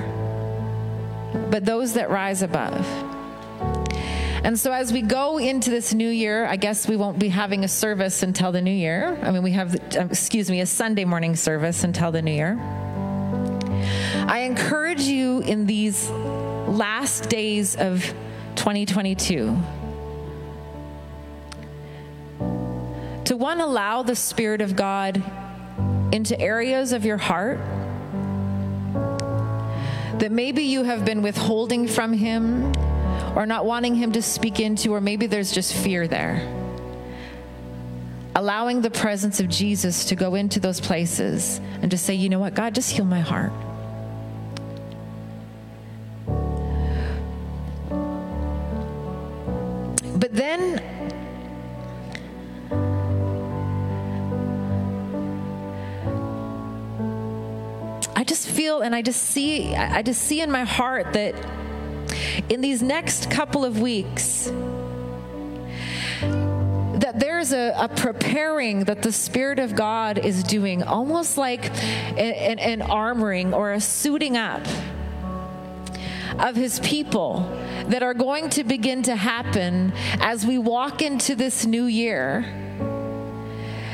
but 1.51 1.63
those 1.63 1.93
that 1.93 2.09
rise 2.09 2.41
above. 2.41 3.06
And 4.47 4.57
so 4.57 4.71
as 4.71 4.93
we 4.93 5.01
go 5.01 5.39
into 5.39 5.69
this 5.69 5.93
new 5.93 6.07
year, 6.07 6.45
I 6.45 6.55
guess 6.55 6.87
we 6.87 6.95
won't 6.95 7.19
be 7.19 7.27
having 7.27 7.65
a 7.65 7.67
service 7.67 8.23
until 8.23 8.53
the 8.53 8.61
new 8.61 8.71
year. 8.71 9.19
I 9.21 9.31
mean, 9.31 9.43
we 9.43 9.51
have, 9.51 9.75
uh, 9.75 10.07
excuse 10.09 10.49
me, 10.49 10.61
a 10.61 10.65
Sunday 10.65 11.03
morning 11.03 11.35
service 11.35 11.83
until 11.83 12.13
the 12.13 12.21
new 12.21 12.31
year. 12.31 12.57
I 14.25 14.43
encourage 14.45 15.01
you 15.01 15.41
in 15.41 15.65
these 15.65 16.09
last 16.09 17.27
days 17.27 17.75
of 17.75 18.01
2022 18.55 19.47
to 23.25 23.35
one, 23.35 23.59
allow 23.59 24.01
the 24.01 24.15
Spirit 24.15 24.61
of 24.61 24.77
God 24.77 25.21
into 26.13 26.39
areas 26.39 26.93
of 26.93 27.03
your 27.03 27.17
heart 27.17 27.59
that 30.19 30.31
maybe 30.31 30.63
you 30.63 30.83
have 30.83 31.03
been 31.03 31.21
withholding 31.21 31.85
from 31.85 32.13
Him 32.13 32.71
or 33.37 33.45
not 33.45 33.67
wanting 33.67 33.93
Him 33.93 34.13
to 34.13 34.21
speak 34.23 34.59
into, 34.59 34.91
or 34.95 34.99
maybe 34.99 35.27
there's 35.27 35.51
just 35.51 35.71
fear 35.71 36.07
there. 36.07 36.41
Allowing 38.35 38.81
the 38.81 38.89
presence 38.89 39.39
of 39.39 39.47
Jesus 39.47 40.05
to 40.05 40.15
go 40.15 40.33
into 40.33 40.59
those 40.59 40.81
places 40.81 41.61
and 41.83 41.91
to 41.91 41.99
say, 41.99 42.15
you 42.15 42.29
know 42.29 42.39
what, 42.39 42.55
God, 42.55 42.73
just 42.73 42.89
heal 42.89 43.05
my 43.05 43.19
heart. 43.19 43.51
But 50.19 50.33
then 50.33 50.81
I 58.15 58.23
just 58.23 58.49
feel 58.49 58.81
and 58.81 58.95
I 58.95 59.03
just 59.03 59.21
see 59.21 59.75
I 59.75 60.01
just 60.01 60.23
see 60.23 60.41
in 60.41 60.49
my 60.49 60.63
heart 60.63 61.13
that 61.13 61.35
in 62.49 62.61
these 62.61 62.81
next 62.81 63.29
couple 63.29 63.65
of 63.65 63.79
weeks 63.81 64.51
that 66.99 67.19
there's 67.19 67.53
a, 67.53 67.73
a, 67.77 67.87
preparing 67.87 68.85
that 68.85 69.01
the 69.01 69.11
Spirit 69.11 69.59
of 69.59 69.75
God 69.75 70.17
is 70.17 70.43
doing, 70.43 70.81
almost 70.81 71.37
like 71.37 71.65
an, 72.17 72.59
an 72.59 72.79
armoring 72.81 73.53
or 73.53 73.73
a 73.73 73.79
suiting 73.79 74.35
up 74.35 74.65
of 76.39 76.55
His 76.55 76.79
people 76.79 77.41
that 77.87 78.01
are 78.01 78.13
going 78.13 78.49
to 78.51 78.63
begin 78.63 79.03
to 79.03 79.15
happen 79.15 79.93
as 80.19 80.45
we 80.45 80.57
walk 80.57 81.01
into 81.01 81.35
this 81.35 81.65
new 81.65 81.85
year. 81.85 82.45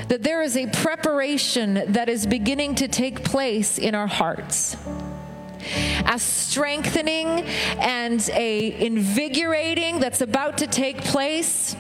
That 0.08 0.24
there 0.24 0.42
is 0.42 0.56
a 0.56 0.68
preparation 0.68 1.84
that 1.94 2.08
is 2.08 2.26
beginning 2.26 2.76
to 2.76 2.88
take 2.88 3.24
place 3.24 3.78
in 3.78 3.96
our 3.96 4.08
hearts 4.08 4.78
a 6.06 6.20
strengthening 6.20 7.28
and 7.80 8.30
a 8.34 8.86
invigorating 8.86 10.00
that's 10.00 10.22
about 10.22 10.58
to 10.58 10.68
take 10.68 10.98
place 11.02 11.76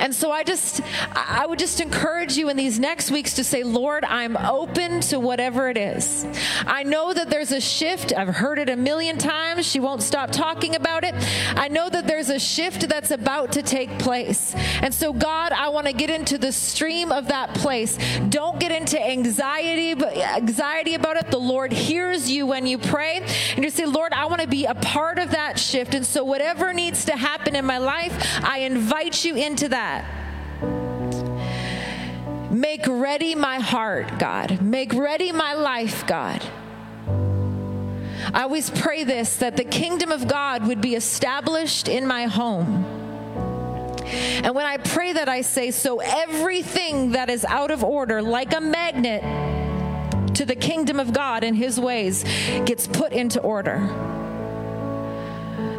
and 0.00 0.14
so 0.14 0.30
I 0.30 0.44
just, 0.44 0.80
I 1.14 1.46
would 1.46 1.58
just 1.58 1.80
encourage 1.80 2.36
you 2.36 2.48
in 2.48 2.56
these 2.56 2.78
next 2.78 3.10
weeks 3.10 3.34
to 3.34 3.44
say, 3.44 3.62
Lord, 3.62 4.04
I'm 4.04 4.36
open 4.36 5.00
to 5.02 5.18
whatever 5.18 5.68
it 5.68 5.76
is. 5.76 6.26
I 6.66 6.82
know 6.82 7.12
that 7.12 7.30
there's 7.30 7.52
a 7.52 7.60
shift. 7.60 8.12
I've 8.12 8.28
heard 8.28 8.58
it 8.58 8.68
a 8.68 8.76
million 8.76 9.18
times. 9.18 9.66
She 9.66 9.80
won't 9.80 10.02
stop 10.02 10.30
talking 10.30 10.76
about 10.76 11.04
it. 11.04 11.14
I 11.56 11.68
know 11.68 11.88
that 11.88 12.06
there's 12.06 12.30
a 12.30 12.38
shift 12.38 12.88
that's 12.88 13.10
about 13.10 13.52
to 13.52 13.62
take 13.62 13.98
place. 13.98 14.54
And 14.82 14.92
so, 14.92 15.12
God, 15.12 15.52
I 15.52 15.68
want 15.68 15.86
to 15.86 15.92
get 15.92 16.10
into 16.10 16.38
the 16.38 16.52
stream 16.52 17.12
of 17.12 17.28
that 17.28 17.54
place. 17.54 17.98
Don't 18.28 18.58
get 18.58 18.72
into 18.72 19.00
anxiety, 19.00 19.94
but 19.94 20.16
anxiety 20.16 20.94
about 20.94 21.16
it. 21.16 21.30
The 21.30 21.38
Lord 21.38 21.72
hears 21.72 22.30
you 22.30 22.46
when 22.46 22.66
you 22.66 22.78
pray. 22.78 23.24
And 23.54 23.64
you 23.64 23.70
say, 23.70 23.86
Lord, 23.86 24.12
I 24.12 24.26
want 24.26 24.40
to 24.40 24.48
be 24.48 24.64
a 24.64 24.74
part 24.74 25.18
of 25.18 25.30
that 25.30 25.58
shift. 25.58 25.94
And 25.94 26.04
so, 26.04 26.24
whatever 26.24 26.72
needs 26.72 27.04
to 27.06 27.16
happen 27.16 27.56
in 27.56 27.64
my 27.64 27.78
life, 27.78 28.12
I 28.42 28.60
invite 28.60 29.24
you 29.24 29.36
into 29.36 29.63
that. 29.68 30.04
Make 32.50 32.86
ready 32.86 33.34
my 33.34 33.58
heart, 33.58 34.18
God. 34.18 34.62
Make 34.62 34.94
ready 34.94 35.32
my 35.32 35.54
life, 35.54 36.06
God. 36.06 36.42
I 38.32 38.42
always 38.42 38.70
pray 38.70 39.04
this 39.04 39.36
that 39.36 39.56
the 39.56 39.64
kingdom 39.64 40.12
of 40.12 40.28
God 40.28 40.66
would 40.66 40.80
be 40.80 40.94
established 40.94 41.88
in 41.88 42.06
my 42.06 42.24
home 42.24 42.84
And 44.06 44.54
when 44.54 44.66
I 44.66 44.76
pray 44.76 45.12
that, 45.14 45.28
I 45.28 45.40
say, 45.40 45.70
so 45.70 46.00
everything 46.00 47.12
that 47.12 47.30
is 47.30 47.44
out 47.44 47.70
of 47.70 47.82
order, 47.82 48.22
like 48.22 48.54
a 48.54 48.60
magnet 48.60 49.22
to 50.36 50.44
the 50.44 50.56
kingdom 50.56 51.00
of 51.00 51.12
God 51.12 51.44
and 51.44 51.56
his 51.56 51.80
ways, 51.80 52.24
gets 52.64 52.86
put 52.86 53.12
into 53.12 53.40
order 53.40 53.78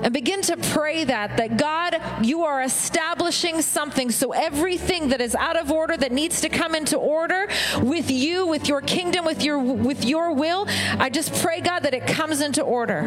and 0.06 0.14
begin 0.14 0.40
to 0.40 0.56
pray 0.56 1.04
that 1.04 1.36
that 1.38 1.58
God 1.58 2.00
you 2.24 2.44
are 2.44 2.62
establishing 2.62 3.64
something 3.64 4.12
so 4.12 4.32
everything 4.34 5.10
that 5.10 5.20
is 5.20 5.34
out 5.34 5.58
of 5.58 5.72
order 5.72 5.98
that 5.98 6.12
needs 6.12 6.42
to 6.42 6.50
come 6.50 6.76
into 6.76 6.96
order 6.96 7.48
with 7.82 8.12
you 8.12 8.46
with 8.46 8.70
your 8.70 8.82
kingdom 8.82 9.26
with 9.26 9.44
your 9.44 9.58
with 9.58 10.06
your 10.06 10.32
will 10.32 10.68
I 11.00 11.10
just 11.10 11.34
pray 11.42 11.60
God 11.60 11.80
that 11.80 11.96
it 11.96 12.06
comes 12.06 12.40
into 12.40 12.62
order 12.62 13.00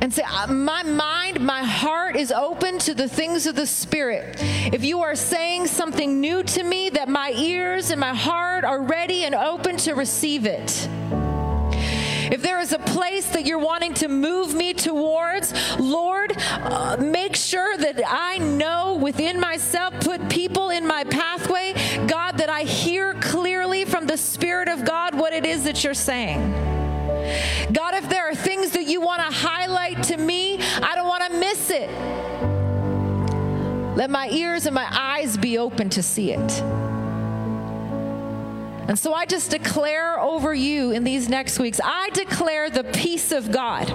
and 0.00 0.12
say, 0.12 0.24
uh, 0.28 0.48
My 0.48 0.82
mind, 0.82 1.40
my 1.40 1.62
heart 1.62 2.16
is 2.16 2.32
open 2.32 2.78
to 2.80 2.94
the 2.94 3.08
things 3.08 3.46
of 3.46 3.54
the 3.54 3.66
Spirit. 3.66 4.36
If 4.72 4.84
you 4.84 5.00
are 5.00 5.14
saying 5.14 5.68
something 5.68 6.20
new 6.20 6.42
to 6.42 6.62
me, 6.64 6.90
that 6.90 7.08
my 7.08 7.30
ears 7.30 7.90
and 7.90 8.00
my 8.00 8.12
heart 8.12 8.64
are 8.64 8.82
ready 8.82 9.24
and 9.24 9.34
open 9.34 9.76
to 9.78 9.94
receive 9.94 10.44
it. 10.44 10.88
If 12.32 12.40
there 12.40 12.60
is 12.60 12.72
a 12.72 12.78
place 12.78 13.28
that 13.32 13.44
you're 13.44 13.58
wanting 13.58 13.92
to 13.94 14.08
move 14.08 14.54
me 14.54 14.72
towards, 14.72 15.52
Lord, 15.78 16.34
uh, 16.38 16.96
make 16.98 17.36
sure 17.36 17.76
that 17.76 18.02
I 18.06 18.38
know 18.38 18.94
within 18.94 19.38
myself, 19.38 19.92
put 20.00 20.30
people 20.30 20.70
in 20.70 20.86
my 20.86 21.04
pathway, 21.04 21.74
God, 22.06 22.38
that 22.38 22.48
I 22.48 22.62
hear 22.62 23.12
clearly 23.20 23.84
from 23.84 24.06
the 24.06 24.16
Spirit 24.16 24.68
of 24.68 24.82
God 24.82 25.14
what 25.14 25.34
it 25.34 25.44
is 25.44 25.64
that 25.64 25.84
you're 25.84 25.92
saying. 25.92 26.50
God, 27.70 27.92
if 27.96 28.08
there 28.08 28.26
are 28.30 28.34
things 28.34 28.70
that 28.70 28.84
you 28.84 29.02
want 29.02 29.20
to 29.20 29.36
highlight 29.36 30.02
to 30.04 30.16
me, 30.16 30.58
I 30.58 30.94
don't 30.94 31.08
want 31.08 31.30
to 31.30 31.38
miss 31.38 31.68
it. 31.68 31.90
Let 33.94 34.08
my 34.08 34.30
ears 34.30 34.64
and 34.64 34.74
my 34.74 34.88
eyes 34.90 35.36
be 35.36 35.58
open 35.58 35.90
to 35.90 36.02
see 36.02 36.32
it. 36.32 36.91
And 38.88 38.98
so 38.98 39.14
I 39.14 39.26
just 39.26 39.50
declare 39.50 40.20
over 40.20 40.52
you 40.52 40.90
in 40.90 41.04
these 41.04 41.28
next 41.28 41.58
weeks, 41.58 41.80
I 41.82 42.10
declare 42.10 42.68
the 42.68 42.84
peace 42.84 43.32
of 43.32 43.50
God. 43.50 43.90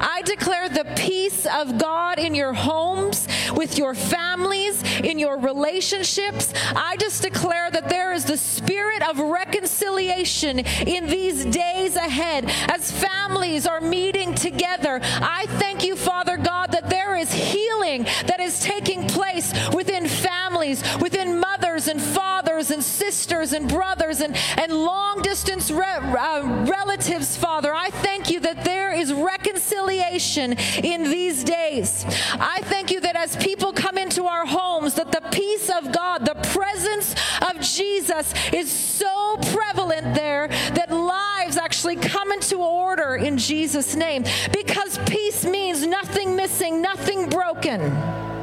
I 0.00 0.22
declare 0.24 0.68
the 0.68 0.84
peace 0.96 1.46
of 1.46 1.78
God 1.78 2.18
in 2.18 2.34
your 2.34 2.52
homes, 2.52 3.26
with 3.54 3.78
your 3.78 3.94
families, 3.94 4.82
in 5.00 5.18
your 5.18 5.38
relationships. 5.38 6.52
I 6.76 6.96
just 6.98 7.22
declare 7.22 7.70
that 7.70 7.88
there 7.88 8.12
is 8.12 8.24
the 8.24 8.36
spirit 8.36 9.02
of 9.08 9.18
reconciliation 9.18 10.60
in 10.60 11.06
these 11.06 11.44
days 11.46 11.96
ahead 11.96 12.44
as 12.70 12.92
families 12.92 13.66
are 13.66 13.80
meeting 13.80 14.34
together. 14.34 15.00
I 15.02 15.46
thank 15.58 15.84
you, 15.84 15.96
Father 15.96 16.36
God, 16.36 16.72
that 16.72 16.90
there 16.90 17.16
is 17.16 17.32
healing 17.32 18.04
that 18.26 18.40
is 18.40 18.60
taking 18.60 19.06
place 19.08 19.52
within 19.72 20.06
families, 20.06 20.82
within 20.98 21.40
mothers 21.78 21.88
and 21.88 22.02
fathers 22.02 22.70
and 22.72 22.82
sisters 22.82 23.52
and 23.52 23.68
brothers 23.68 24.20
and, 24.20 24.36
and 24.56 24.72
long 24.72 25.22
distance 25.22 25.70
re- 25.70 25.84
uh, 25.84 26.66
relatives, 26.68 27.36
Father. 27.36 27.72
I 27.72 27.90
thank 27.90 28.30
you 28.30 28.40
that 28.40 28.64
there 28.64 28.92
is 28.92 29.12
reconciliation 29.12 30.54
in 30.82 31.04
these 31.04 31.44
days. 31.44 32.04
I 32.32 32.62
thank 32.64 32.90
you 32.90 33.00
that 33.02 33.14
as 33.14 33.36
people 33.36 33.72
come 33.72 33.96
into 33.96 34.24
our 34.24 34.44
homes, 34.44 34.94
that 34.94 35.12
the 35.12 35.22
peace 35.30 35.70
of 35.70 35.92
God, 35.92 36.26
the 36.26 36.34
presence 36.52 37.14
of 37.48 37.60
Jesus 37.60 38.34
is 38.52 38.72
so 38.72 39.36
prevalent 39.52 40.16
there 40.16 40.48
that 40.48 40.90
lives 40.90 41.56
actually 41.56 41.94
come 41.94 42.32
into 42.32 42.56
order 42.56 43.14
in 43.14 43.38
Jesus' 43.38 43.94
name 43.94 44.24
because 44.52 44.98
peace 45.06 45.44
means 45.44 45.86
nothing 45.86 46.34
missing, 46.34 46.82
nothing 46.82 47.28
broken. 47.28 48.37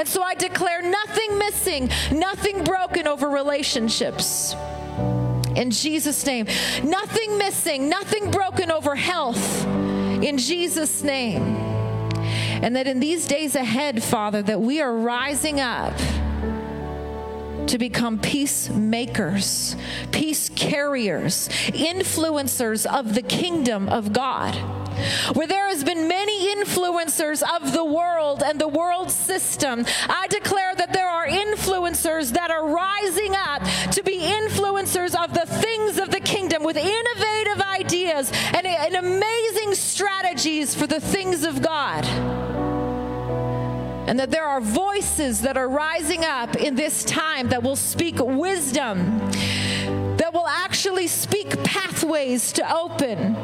And 0.00 0.08
so 0.08 0.22
I 0.22 0.32
declare 0.32 0.80
nothing 0.80 1.36
missing, 1.36 1.90
nothing 2.10 2.64
broken 2.64 3.06
over 3.06 3.28
relationships. 3.28 4.54
In 5.54 5.70
Jesus' 5.70 6.24
name. 6.24 6.46
Nothing 6.82 7.36
missing, 7.36 7.90
nothing 7.90 8.30
broken 8.30 8.70
over 8.70 8.96
health. 8.96 9.66
In 9.66 10.38
Jesus' 10.38 11.02
name. 11.02 11.42
And 12.62 12.74
that 12.76 12.86
in 12.86 12.98
these 12.98 13.26
days 13.26 13.54
ahead, 13.54 14.02
Father, 14.02 14.40
that 14.40 14.58
we 14.58 14.80
are 14.80 14.90
rising 14.90 15.60
up 15.60 15.92
to 17.66 17.78
become 17.78 18.18
peacemakers, 18.18 19.76
peace 20.12 20.48
carriers, 20.48 21.48
influencers 21.68 22.86
of 22.86 23.14
the 23.14 23.22
kingdom 23.22 23.88
of 23.88 24.12
God. 24.12 24.54
Where 25.34 25.46
there 25.46 25.68
has 25.68 25.84
been 25.84 26.08
many 26.08 26.54
influencers 26.54 27.42
of 27.42 27.72
the 27.72 27.84
world 27.84 28.42
and 28.42 28.60
the 28.60 28.68
world 28.68 29.10
system, 29.10 29.84
I 30.08 30.26
declare 30.28 30.74
that 30.74 30.92
there 30.92 31.08
are 31.08 31.26
influencers 31.26 32.32
that 32.32 32.50
are 32.50 32.66
rising 32.66 33.34
up 33.34 33.62
to 33.92 34.02
be 34.02 34.18
influencers 34.20 35.14
of 35.14 35.32
the 35.32 35.46
things 35.46 35.98
of 35.98 36.10
the 36.10 36.20
kingdom 36.20 36.64
with 36.64 36.76
innovative 36.76 37.62
ideas 37.62 38.30
and, 38.54 38.66
and 38.66 38.94
amazing 38.96 39.74
strategies 39.74 40.74
for 40.74 40.86
the 40.86 41.00
things 41.00 41.44
of 41.44 41.62
God 41.62 42.04
and 44.06 44.18
that 44.18 44.30
there 44.30 44.44
are 44.44 44.60
voices 44.60 45.42
that 45.42 45.56
are 45.56 45.68
rising 45.68 46.24
up 46.24 46.56
in 46.56 46.74
this 46.74 47.04
time 47.04 47.48
that 47.48 47.62
will 47.62 47.76
speak 47.76 48.16
wisdom, 48.18 49.18
that 50.16 50.32
will 50.32 50.48
actually 50.48 51.06
speak 51.06 51.62
pathways 51.62 52.52
to 52.52 52.74
open, 52.74 53.36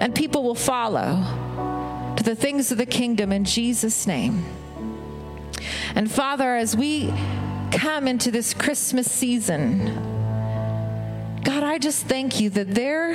and 0.00 0.14
people 0.14 0.42
will 0.42 0.54
follow 0.54 2.14
to 2.16 2.22
the 2.22 2.34
things 2.34 2.72
of 2.72 2.78
the 2.78 2.86
kingdom 2.86 3.32
in 3.32 3.44
Jesus' 3.44 4.06
name. 4.06 4.44
And 5.94 6.10
Father, 6.10 6.56
as 6.56 6.76
we 6.76 7.12
come 7.72 8.06
into 8.08 8.30
this 8.30 8.54
Christmas 8.54 9.10
season, 9.10 9.84
God, 11.42 11.62
I 11.62 11.78
just 11.78 12.06
thank 12.06 12.40
you 12.40 12.50
that 12.50 12.74
there 12.74 13.12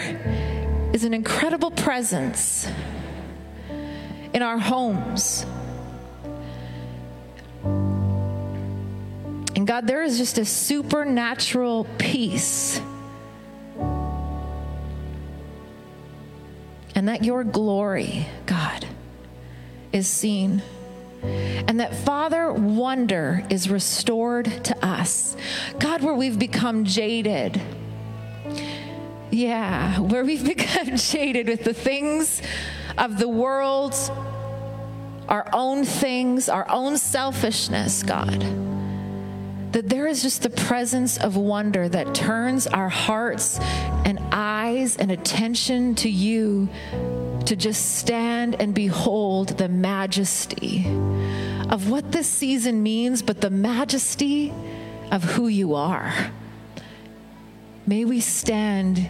is 0.93 1.03
an 1.03 1.13
incredible 1.13 1.71
presence 1.71 2.67
in 4.33 4.41
our 4.41 4.57
homes 4.57 5.45
And 9.61 9.67
God, 9.67 9.85
there 9.85 10.01
is 10.01 10.17
just 10.17 10.39
a 10.39 10.43
supernatural 10.43 11.85
peace. 11.99 12.81
And 16.95 17.07
that 17.07 17.23
your 17.23 17.43
glory, 17.43 18.25
God, 18.47 18.87
is 19.93 20.07
seen. 20.07 20.63
And 21.21 21.79
that, 21.79 21.93
Father, 21.93 22.51
wonder 22.51 23.45
is 23.51 23.69
restored 23.69 24.45
to 24.63 24.83
us. 24.83 25.37
God, 25.77 26.01
where 26.01 26.15
we've 26.15 26.39
become 26.39 26.83
jaded. 26.83 27.61
Yeah, 29.29 29.99
where 29.99 30.25
we've 30.25 30.43
become 30.57 30.95
jaded 30.95 31.47
with 31.47 31.65
the 31.65 31.75
things 31.75 32.41
of 32.97 33.19
the 33.19 33.29
world, 33.29 33.93
our 35.29 35.47
own 35.53 35.85
things, 35.85 36.49
our 36.49 36.67
own 36.67 36.97
selfishness, 36.97 38.01
God 38.01 38.70
that 39.71 39.87
there 39.87 40.07
is 40.07 40.21
just 40.21 40.43
the 40.43 40.49
presence 40.49 41.17
of 41.17 41.37
wonder 41.37 41.87
that 41.87 42.13
turns 42.13 42.67
our 42.67 42.89
hearts 42.89 43.59
and 44.05 44.19
eyes 44.31 44.97
and 44.97 45.11
attention 45.11 45.95
to 45.95 46.09
you 46.09 46.67
to 47.45 47.55
just 47.55 47.97
stand 47.97 48.55
and 48.59 48.75
behold 48.75 49.57
the 49.57 49.69
majesty 49.69 50.85
of 51.69 51.89
what 51.89 52.11
this 52.11 52.27
season 52.27 52.83
means, 52.83 53.21
but 53.21 53.41
the 53.41 53.49
majesty 53.49 54.53
of 55.09 55.23
who 55.23 55.47
you 55.47 55.73
are. 55.75 56.13
May 57.87 58.05
we 58.05 58.19
stand 58.19 59.09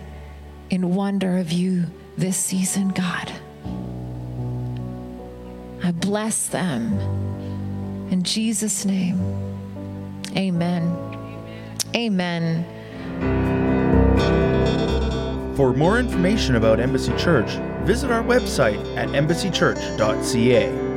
in 0.70 0.96
wonder 0.96 1.38
of 1.38 1.52
you 1.52 1.86
this 2.18 2.38
season, 2.38 2.90
God. 2.90 3.32
I 5.84 5.92
bless 5.92 6.48
them 6.48 7.00
in 8.12 8.24
Jesus' 8.24 8.86
name. 8.86 9.51
Amen. 10.36 10.96
Amen. 11.96 12.66
For 15.56 15.74
more 15.74 16.00
information 16.00 16.56
about 16.56 16.80
Embassy 16.80 17.16
Church, 17.18 17.52
visit 17.86 18.10
our 18.10 18.24
website 18.24 18.80
at 18.98 19.10
embassychurch.ca. 19.10 20.91